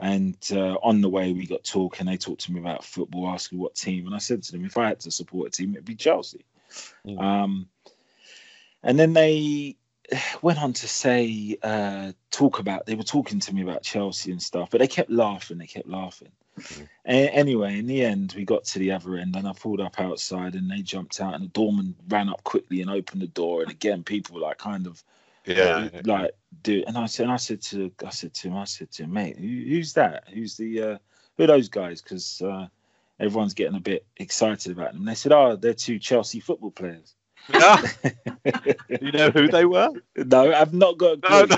and 0.00 0.36
uh, 0.52 0.74
on 0.82 1.00
the 1.00 1.08
way, 1.08 1.32
we 1.32 1.46
got 1.46 1.64
talking. 1.64 2.06
They 2.06 2.16
talked 2.16 2.42
to 2.42 2.52
me 2.52 2.60
about 2.60 2.84
football, 2.84 3.28
asking 3.28 3.58
what 3.58 3.74
team, 3.74 4.06
and 4.06 4.14
I 4.14 4.18
said 4.18 4.42
to 4.44 4.52
them, 4.52 4.64
if 4.64 4.76
I 4.76 4.88
had 4.88 5.00
to 5.00 5.10
support 5.10 5.48
a 5.48 5.50
team, 5.50 5.72
it'd 5.72 5.84
be 5.84 5.94
Chelsea. 5.96 6.44
Mm. 7.06 7.20
Um, 7.20 7.68
and 8.82 8.98
then 8.98 9.12
they 9.12 9.76
went 10.42 10.62
on 10.62 10.72
to 10.74 10.88
say, 10.88 11.58
uh, 11.62 12.12
talk 12.30 12.58
about. 12.58 12.86
They 12.86 12.94
were 12.94 13.02
talking 13.02 13.40
to 13.40 13.54
me 13.54 13.62
about 13.62 13.82
Chelsea 13.82 14.32
and 14.32 14.42
stuff, 14.42 14.70
but 14.70 14.80
they 14.80 14.88
kept 14.88 15.10
laughing. 15.10 15.58
They 15.58 15.66
kept 15.66 15.88
laughing. 15.88 16.32
Mm. 16.58 16.88
A- 17.06 17.30
anyway, 17.30 17.78
in 17.78 17.86
the 17.86 18.04
end, 18.04 18.34
we 18.36 18.44
got 18.44 18.64
to 18.64 18.78
the 18.78 18.92
other 18.92 19.16
end, 19.16 19.36
and 19.36 19.46
I 19.46 19.52
pulled 19.52 19.80
up 19.80 20.00
outside, 20.00 20.54
and 20.54 20.70
they 20.70 20.82
jumped 20.82 21.20
out, 21.20 21.34
and 21.34 21.44
the 21.44 21.48
doorman 21.48 21.94
ran 22.08 22.28
up 22.28 22.42
quickly 22.44 22.80
and 22.80 22.90
opened 22.90 23.22
the 23.22 23.28
door. 23.28 23.62
And 23.62 23.70
again, 23.70 24.02
people 24.02 24.34
were 24.34 24.42
like 24.42 24.58
kind 24.58 24.86
of 24.86 25.02
yeah, 25.48 25.88
uh, 25.94 26.02
like 26.04 26.32
do 26.62 26.84
and 26.86 26.96
I 26.98 27.06
said 27.06 27.24
and 27.24 27.32
I 27.32 27.36
said 27.36 27.62
to 27.62 27.90
I 28.04 28.10
said 28.10 28.34
to 28.34 28.48
him 28.48 28.56
I 28.56 28.64
said 28.64 28.90
to 28.92 29.04
him 29.04 29.12
mate 29.12 29.38
who, 29.38 29.46
who's 29.46 29.94
that 29.94 30.24
who's 30.32 30.56
the 30.56 30.82
uh, 30.82 30.98
who 31.36 31.44
are 31.44 31.48
those 31.48 31.68
guys 31.68 32.02
because 32.02 32.42
uh, 32.42 32.66
everyone's 33.18 33.54
getting 33.54 33.76
a 33.76 33.80
bit 33.80 34.04
excited 34.18 34.72
about 34.72 34.92
them 34.92 35.02
and 35.02 35.08
they 35.08 35.14
said 35.14 35.32
oh 35.32 35.56
they're 35.56 35.74
two 35.74 35.98
Chelsea 35.98 36.40
football 36.40 36.70
players 36.70 37.14
Yeah. 37.48 37.80
you 39.00 39.12
know 39.12 39.30
who 39.30 39.48
they 39.48 39.64
were? 39.64 39.90
no 40.16 40.52
I've 40.52 40.74
not 40.74 40.98
got 40.98 41.18
a 41.18 41.18
No, 41.22 41.44
clue 41.46 41.46
no. 41.46 41.56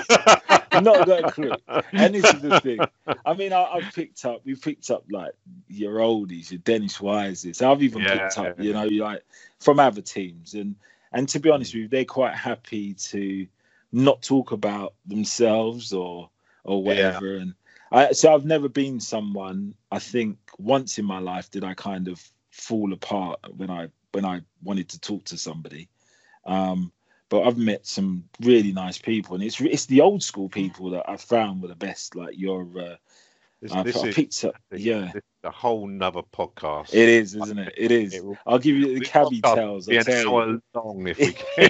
I've 0.49 0.81
not 0.81 1.05
got 1.05 1.21
a 1.21 1.25
clue 1.25 1.57
and 1.97 2.15
this 2.15 2.33
is 2.33 2.41
the 2.41 2.53
thing 2.53 2.87
I 3.25 3.33
mean 3.33 3.53
I, 3.53 3.63
I've 3.63 3.91
picked 3.93 4.25
up 4.25 4.41
we've 4.45 4.61
picked 4.61 4.89
up 4.91 5.05
like 5.11 5.33
your 5.67 5.95
oldies 5.95 6.51
your 6.51 6.59
Dennis 6.59 6.97
Wises 6.99 7.61
I've 7.61 7.83
even 7.83 8.03
Yeah. 8.03 8.11
picked 8.11 8.37
up 8.37 8.59
you 8.59 8.73
know 8.73 8.85
like 8.87 9.23
from 9.59 9.79
other 9.79 10.01
teams 10.01 10.53
and 10.53 10.75
and 11.13 11.27
to 11.29 11.39
be 11.39 11.49
honest 11.49 11.73
with 11.73 11.81
you 11.83 11.87
they're 11.87 12.05
quite 12.05 12.35
happy 12.35 12.93
to 12.95 13.47
not 13.91 14.21
talk 14.21 14.51
about 14.51 14.93
themselves 15.05 15.93
or 15.93 16.29
or 16.63 16.83
whatever 16.83 17.35
and 17.37 17.53
I 17.91 18.13
so 18.13 18.33
I've 18.33 18.45
never 18.45 18.69
been 18.69 18.99
someone 18.99 19.75
I 19.91 19.99
think 19.99 20.37
once 20.57 20.97
in 20.97 21.05
my 21.05 21.19
life 21.19 21.51
did 21.51 21.63
I 21.63 21.73
kind 21.73 22.07
of 22.07 22.21
fall 22.51 22.93
apart 22.93 23.39
when 23.57 23.69
I 23.69 23.89
when 24.13 24.25
I 24.25 24.41
wanted 24.63 24.89
to 24.89 24.99
talk 24.99 25.23
to 25.25 25.37
somebody 25.37 25.87
um 26.45 26.91
but 27.29 27.43
I've 27.43 27.57
met 27.57 27.85
some 27.85 28.25
really 28.41 28.73
nice 28.73 28.97
people 28.97 29.35
and 29.35 29.43
it's 29.43 29.59
it's 29.61 29.85
the 29.85 30.01
old 30.01 30.21
school 30.23 30.49
people 30.49 30.89
that 30.91 31.09
I 31.09 31.17
found 31.17 31.61
were 31.61 31.67
the 31.69 31.75
best 31.75 32.15
like 32.15 32.37
your 32.37 32.67
uh, 32.79 32.95
This, 33.61 33.71
I, 33.71 33.83
this 33.83 33.95
I 33.97 34.07
is 34.07 34.15
picked 34.15 34.43
up 34.43 34.55
this- 34.69 34.81
yeah 34.81 35.11
this 35.13 35.23
a 35.43 35.49
whole 35.49 35.87
nother 35.87 36.21
podcast. 36.21 36.93
it 36.93 37.09
is 37.09 37.33
isn't 37.35 37.57
it 37.57 37.73
it 37.75 37.91
is 37.91 38.13
It 38.13 38.23
will- 38.25 38.37
I'll 38.45 38.59
give 38.59 38.75
you 38.75 38.93
the 38.93 38.99
this 38.99 39.09
cabbie 39.09 39.41
tales 39.41 39.87
be 39.87 39.97
an 39.97 40.07
hour 40.09 40.59
long 40.75 41.07
if 41.07 41.17
we 41.17 41.31
can. 41.33 41.69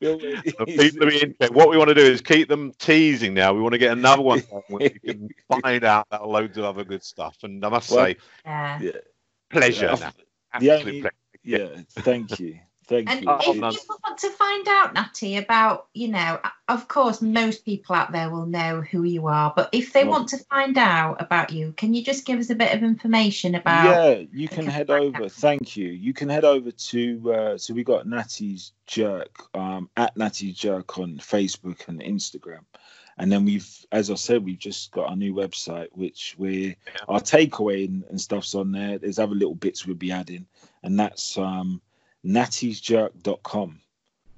The 0.00 0.42
It's- 0.44 0.92
people 0.92 1.08
are 1.08 1.10
interested. 1.10 1.54
What 1.54 1.70
we 1.70 1.76
want 1.78 1.88
to 1.88 1.94
do 1.94 2.02
is 2.02 2.20
keep 2.20 2.48
them 2.48 2.72
teasing 2.78 3.34
now. 3.34 3.52
We 3.52 3.60
want 3.62 3.72
to 3.72 3.78
get 3.78 3.92
another 3.92 4.22
one 4.22 4.40
where 4.68 4.90
we 4.90 4.90
can 4.90 5.28
find 5.62 5.82
out 5.84 6.06
about 6.10 6.28
loads 6.28 6.56
of 6.58 6.64
other 6.64 6.84
good 6.84 7.02
stuff. 7.02 7.36
And 7.42 7.64
I 7.64 7.68
must 7.68 7.90
Well, 7.90 8.04
say, 8.06 8.16
yeah. 8.44 8.80
yeah, 8.80 8.90
pleasure. 9.50 9.86
Yeah, 9.86 9.94
Nat. 9.98 10.14
The 10.60 10.70
Absolute 10.70 10.88
only- 10.88 11.00
pleasure. 11.00 11.14
yeah 11.44 11.68
thank 12.02 12.38
you 12.40 12.58
thank 12.86 13.08
And 13.10 13.22
you 13.22 13.30
Oh, 13.30 13.38
if 13.52 13.56
no. 13.56 13.70
people 13.70 13.98
want 14.04 14.18
to 14.18 14.30
find 14.30 14.68
out, 14.68 14.92
Natty, 14.92 15.38
about, 15.38 15.86
you 15.94 16.08
know, 16.08 16.38
of 16.68 16.86
course, 16.86 17.22
most 17.22 17.64
people 17.64 17.94
out 17.96 18.12
there 18.12 18.28
will 18.28 18.44
know 18.44 18.82
who 18.82 19.04
you 19.04 19.26
are, 19.26 19.54
but 19.56 19.70
if 19.72 19.94
they 19.94 20.04
Well- 20.04 20.12
want 20.18 20.28
to 20.30 20.36
find 20.50 20.76
out 20.76 21.16
about 21.18 21.50
you, 21.50 21.72
can 21.78 21.94
you 21.94 22.04
just 22.04 22.26
give 22.26 22.38
us 22.38 22.50
a 22.50 22.54
bit 22.54 22.74
of 22.74 22.82
information 22.82 23.54
about? 23.54 23.84
yeah 23.86 24.24
you 24.32 24.48
can 24.48 24.64
can 24.64 24.66
head 24.66 24.90
over 24.90 25.24
out. 25.24 25.32
thank 25.32 25.78
you 25.78 25.88
you 25.88 26.12
can 26.12 26.28
head 26.28 26.44
over 26.44 26.70
to 26.70 27.32
uh 27.32 27.56
so 27.58 27.72
we 27.72 27.84
got 27.84 28.06
natty's 28.06 28.72
jerk 28.86 29.34
um 29.56 29.88
at 29.96 30.14
natty's 30.16 30.54
jerk 30.56 30.98
on 30.98 31.16
facebook 31.18 31.88
and 31.88 32.02
instagram 32.02 32.60
and 33.18 33.30
then 33.30 33.44
we've 33.44 33.68
as 33.92 34.10
i 34.10 34.14
said 34.14 34.44
we've 34.44 34.58
just 34.58 34.90
got 34.92 35.08
our 35.08 35.16
new 35.16 35.32
website 35.34 35.88
which 35.92 36.34
we 36.38 36.76
our 37.08 37.20
takeaway 37.20 37.86
and, 37.86 38.02
and 38.10 38.20
stuff's 38.20 38.54
on 38.54 38.72
there 38.72 38.98
there's 38.98 39.18
other 39.18 39.34
little 39.34 39.54
bits 39.54 39.86
we'll 39.86 39.94
be 39.96 40.10
adding 40.12 40.46
and 40.82 40.98
that's 40.98 41.38
um 41.38 41.80
nattysjerk.com 42.26 43.80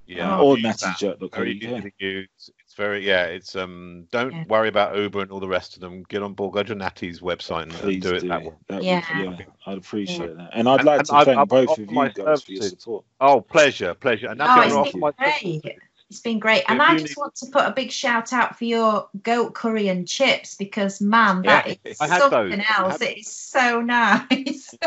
Yeah, 0.06 0.38
or 0.38 0.56
I've 0.56 0.62
nattysjerk.com 0.62 1.30
Very 1.32 1.58
yeah. 1.60 1.78
easy 1.78 1.90
to 1.98 2.04
use. 2.06 2.28
It's 2.64 2.74
very 2.74 3.04
yeah. 3.06 3.24
It's 3.26 3.56
um. 3.56 4.06
Don't 4.12 4.32
Yeah. 4.32 4.44
worry 4.48 4.68
about 4.68 4.96
Uber 4.96 5.20
and 5.22 5.30
all 5.32 5.40
the 5.40 5.48
rest 5.48 5.74
of 5.74 5.80
them. 5.80 6.04
Get 6.08 6.22
on 6.22 6.34
board. 6.34 6.52
Go 6.54 6.62
to 6.62 6.74
Natty's 6.74 7.20
website 7.20 7.62
and, 7.62 7.72
and 7.72 7.80
Please 7.80 8.02
do 8.02 8.14
it 8.14 8.28
that 8.28 8.42
way. 8.44 8.52
That 8.68 8.76
would- 8.76 8.84
Yeah. 8.84 9.02
yeah, 9.20 9.36
I'd 9.66 9.78
appreciate 9.78 10.36
that. 10.36 10.50
And 10.52 10.68
I'd 10.68 10.80
And- 10.80 10.86
like 10.86 10.98
and 11.00 11.08
to 11.08 11.14
I'd- 11.14 11.24
thank 11.26 11.38
I'd 11.38 11.48
both 11.48 11.68
offer 11.70 11.82
of 11.82 11.90
you 11.90 11.94
guys 11.94 12.12
for 12.14 12.22
your 12.52 12.62
services. 12.62 12.70
support. 12.80 13.04
Oh, 13.20 13.40
pleasure, 13.40 13.94
pleasure. 13.94 14.28
And 14.28 14.40
Oh, 14.40 14.44
Natty, 14.46 14.70
gonna 14.70 14.84
been 14.84 14.88
offer 14.88 14.98
my 14.98 15.10
great. 15.12 15.78
It's 16.09 16.21
been 16.21 16.38
great. 16.38 16.62
And 16.69 16.81
If 16.81 16.88
I 16.88 16.92
just 16.99 17.09
need- 17.09 17.16
want 17.16 17.35
to 17.37 17.47
put 17.47 17.64
a 17.66 17.73
big 17.73 17.90
shout 17.90 18.33
out 18.33 18.57
for 18.57 18.64
your 18.64 19.09
goat 19.23 19.55
curry 19.55 19.88
and 19.88 20.07
chips 20.07 20.55
because, 20.55 21.01
man, 21.01 21.42
that 21.42 21.66
Yeah, 21.66 21.75
is 21.85 21.99
something 21.99 22.31
those. 22.31 22.64
Else. 22.79 22.92
had- 23.01 23.03
It 23.03 23.19
is 23.19 23.29
so 23.33 23.81
nice. 23.81 24.75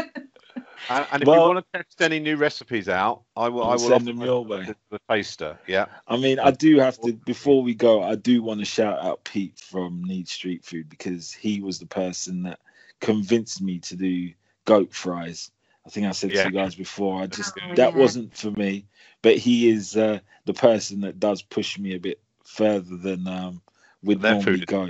And, 0.89 1.05
and 1.11 1.21
if 1.21 1.27
Well- 1.27 1.49
you 1.49 1.53
want 1.55 1.65
to 1.73 1.77
test 1.83 2.01
any 2.01 2.19
new 2.19 2.35
recipes 2.37 2.87
out, 2.89 3.23
I 3.35 3.49
will. 3.49 3.63
I 3.63 3.71
I'll 3.73 3.79
send 3.79 4.07
them 4.07 4.21
your 4.21 4.43
way. 4.45 4.73
The 4.89 4.99
taster, 5.09 5.59
yeah. 5.67 5.85
I 6.07 6.15
mean, 6.17 6.39
I 6.39 6.51
do 6.51 6.79
have 6.79 6.99
to 7.01 7.13
before 7.13 7.61
we 7.61 7.75
go. 7.75 8.01
I 8.01 8.15
do 8.15 8.41
want 8.41 8.59
to 8.61 8.65
shout 8.65 8.97
out 9.03 9.23
Pete 9.23 9.59
from 9.59 10.03
Need 10.05 10.27
Street 10.29 10.63
Food 10.65 10.89
because 10.89 11.31
he 11.31 11.59
was 11.61 11.77
the 11.79 11.85
person 11.85 12.43
that 12.43 12.59
convinced 13.01 13.61
me 13.61 13.79
to 13.79 13.95
do 13.97 14.31
goat 14.65 14.93
fries. 14.93 15.51
I 15.89 15.91
think 15.91 16.05
I 16.05 16.11
said 16.11 16.35
Yeah. 16.35 16.43
to 16.43 16.49
you 16.49 16.53
guys 16.53 16.75
before. 16.75 17.23
I 17.23 17.25
just 17.25 17.57
Oh, 17.57 17.73
that 17.73 17.93
yeah. 17.93 17.99
wasn't 17.99 18.37
for 18.37 18.51
me, 18.51 18.85
but 19.23 19.37
he 19.37 19.69
is 19.69 19.97
uh, 19.97 20.19
the 20.45 20.53
person 20.53 21.01
that 21.01 21.19
does 21.19 21.41
push 21.41 21.79
me 21.79 21.95
a 21.95 21.99
bit 21.99 22.19
further 22.43 22.95
than 22.95 23.27
um, 23.27 23.59
would 24.03 24.21
Their 24.21 24.33
normally 24.33 24.59
food 24.59 24.67
go. 24.67 24.89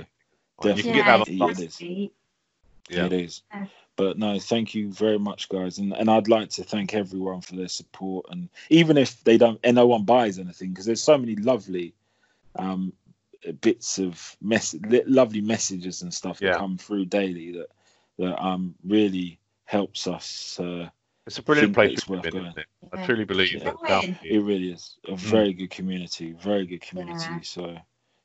Well, 0.58 0.76
you 0.76 0.82
can 0.82 0.92
Definitely. 0.92 0.92
get 0.92 1.06
that 1.06 1.28
it's 1.28 1.40
on 1.40 1.50
It 1.50 1.58
is. 1.62 1.80
Yeah. 2.90 3.06
It 3.06 3.12
is. 3.14 3.42
But 3.96 4.18
no, 4.18 4.38
thank 4.38 4.74
you 4.74 4.92
very 4.92 5.18
much, 5.18 5.48
guys, 5.48 5.78
and 5.78 5.94
and 5.94 6.10
I'd 6.10 6.28
like 6.28 6.50
to 6.50 6.64
thank 6.64 6.92
everyone 6.92 7.40
for 7.40 7.56
their 7.56 7.68
support, 7.68 8.26
and 8.28 8.50
even 8.68 8.98
if 8.98 9.24
they 9.24 9.38
don't, 9.38 9.58
and 9.64 9.76
no 9.76 9.86
one 9.86 10.04
buys 10.04 10.38
anything, 10.38 10.68
because 10.70 10.84
there's 10.84 11.02
so 11.02 11.16
many 11.16 11.34
lovely 11.36 11.94
um, 12.56 12.92
bits 13.62 13.98
of 13.98 14.36
mess, 14.42 14.76
lovely 15.06 15.40
messages 15.40 16.02
and 16.02 16.12
stuff 16.12 16.40
Yeah. 16.40 16.50
that 16.50 16.58
come 16.58 16.76
through 16.76 17.06
daily 17.06 17.52
that 17.52 17.68
that 18.18 18.38
um 18.44 18.74
really 18.84 19.39
helps 19.70 20.08
us. 20.08 20.58
Uh, 20.58 20.88
It's 21.26 21.38
a 21.38 21.42
brilliant 21.42 21.74
place 21.74 22.02
to 22.02 22.12
worth 22.12 22.24
live 22.24 22.34
in, 22.34 22.46
it? 22.46 22.66
I 22.92 22.96
truly 23.06 23.24
believe 23.24 23.52
Yeah. 23.52 23.64
that. 23.70 23.78
Go 23.86 24.00
South 24.00 24.04
in. 24.04 24.16
it 24.22 24.38
really 24.42 24.72
is 24.72 24.98
a 25.06 25.14
very 25.14 25.52
good 25.52 25.70
community, 25.70 26.32
very 26.32 26.66
good 26.66 26.80
community. 26.80 27.34
Yeah. 27.34 27.40
So, 27.42 27.76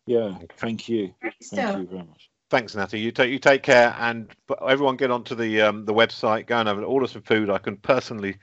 yeah, 0.07 0.37
thank 0.57 0.89
you, 0.89 1.13
Great 1.21 1.35
thank 1.43 1.75
you 1.75 1.85
very 1.85 2.03
much. 2.03 2.29
Thanks, 2.49 2.75
Natty. 2.75 2.99
You 2.99 3.11
take 3.11 3.31
you 3.31 3.39
take 3.39 3.63
care, 3.63 3.95
and 3.99 4.29
everyone 4.67 4.97
get 4.97 5.11
onto 5.11 5.35
the 5.35 5.61
um, 5.61 5.85
the 5.85 5.93
website. 5.93 6.47
Go 6.47 6.57
and 6.57 6.67
have 6.67 6.77
an 6.77 6.83
order 6.83 7.07
some 7.07 7.21
food. 7.23 7.49
I 7.49 7.57
can 7.57 7.77
personally 7.77 8.37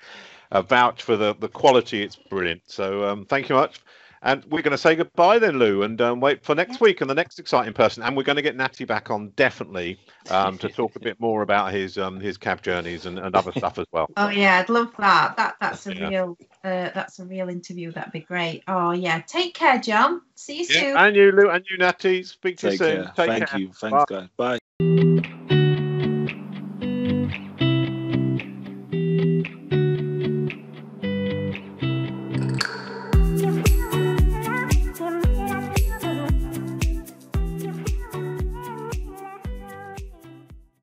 uh, 0.51 0.63
vouch 0.63 1.03
for 1.03 1.17
the 1.17 1.35
the 1.35 1.49
quality. 1.49 2.03
It's 2.03 2.17
brilliant. 2.17 2.63
So 2.67 3.05
um, 3.09 3.25
thank 3.27 3.49
you 3.49 3.57
much. 3.57 3.81
And 4.25 4.45
we're 4.45 4.63
going 4.63 4.71
to 4.73 4.79
say 4.79 4.95
goodbye 4.95 5.41
then, 5.41 5.59
Lou, 5.59 5.83
and 5.83 6.01
um, 6.01 6.21
wait 6.21 6.45
for 6.45 6.55
next 6.55 6.81
week 6.81 7.01
and 7.01 7.11
the 7.11 7.15
next 7.15 7.41
exciting 7.41 7.73
person. 7.73 8.05
And 8.05 8.17
we're 8.17 8.23
going 8.23 8.37
to 8.37 8.43
get 8.43 8.57
Natty 8.57 8.85
back 8.85 9.11
on 9.11 9.31
definitely 9.31 9.99
um, 10.31 10.59
to 10.59 10.69
talk 10.69 10.95
a 10.95 11.01
bit 11.01 11.19
more 11.19 11.43
about 11.43 11.73
his 11.73 11.99
um, 11.99 12.21
his 12.21 12.39
cab 12.39 12.63
journeys 12.63 13.07
and, 13.07 13.19
and 13.19 13.35
other 13.35 13.53
stuff 13.53 13.79
as 13.79 13.87
well. 13.93 14.07
Oh 14.17 14.29
yeah, 14.29 14.59
I'd 14.59 14.69
love 14.69 14.93
that. 14.99 15.37
That 15.37 15.57
that's 15.61 15.87
a 15.87 15.95
Yeah. 15.97 16.09
real 16.09 16.39
uh, 16.63 16.91
that's 16.95 17.19
a 17.19 17.25
real 17.25 17.49
interview. 17.49 17.91
That'd 17.91 18.13
be 18.13 18.21
great. 18.21 18.63
Oh 18.69 18.93
yeah, 18.93 19.21
take 19.23 19.55
care, 19.55 19.79
John. 19.79 20.21
See 20.37 20.59
you 20.59 20.65
soon. 20.65 20.97
And 20.97 21.17
you, 21.17 21.33
Lou, 21.33 21.51
and 21.51 21.65
you, 21.69 21.79
Natty. 21.79 22.23
Speak 22.23 22.59
to 22.59 22.71
you 22.71 22.77
soon. 22.77 23.05
care. 23.05 23.13
Take 23.17 23.27
Thank 23.27 23.49
care. 23.49 23.59
you. 23.59 23.73
Thanks, 23.73 24.05
guys. 24.07 24.29
Bye. 24.37 25.52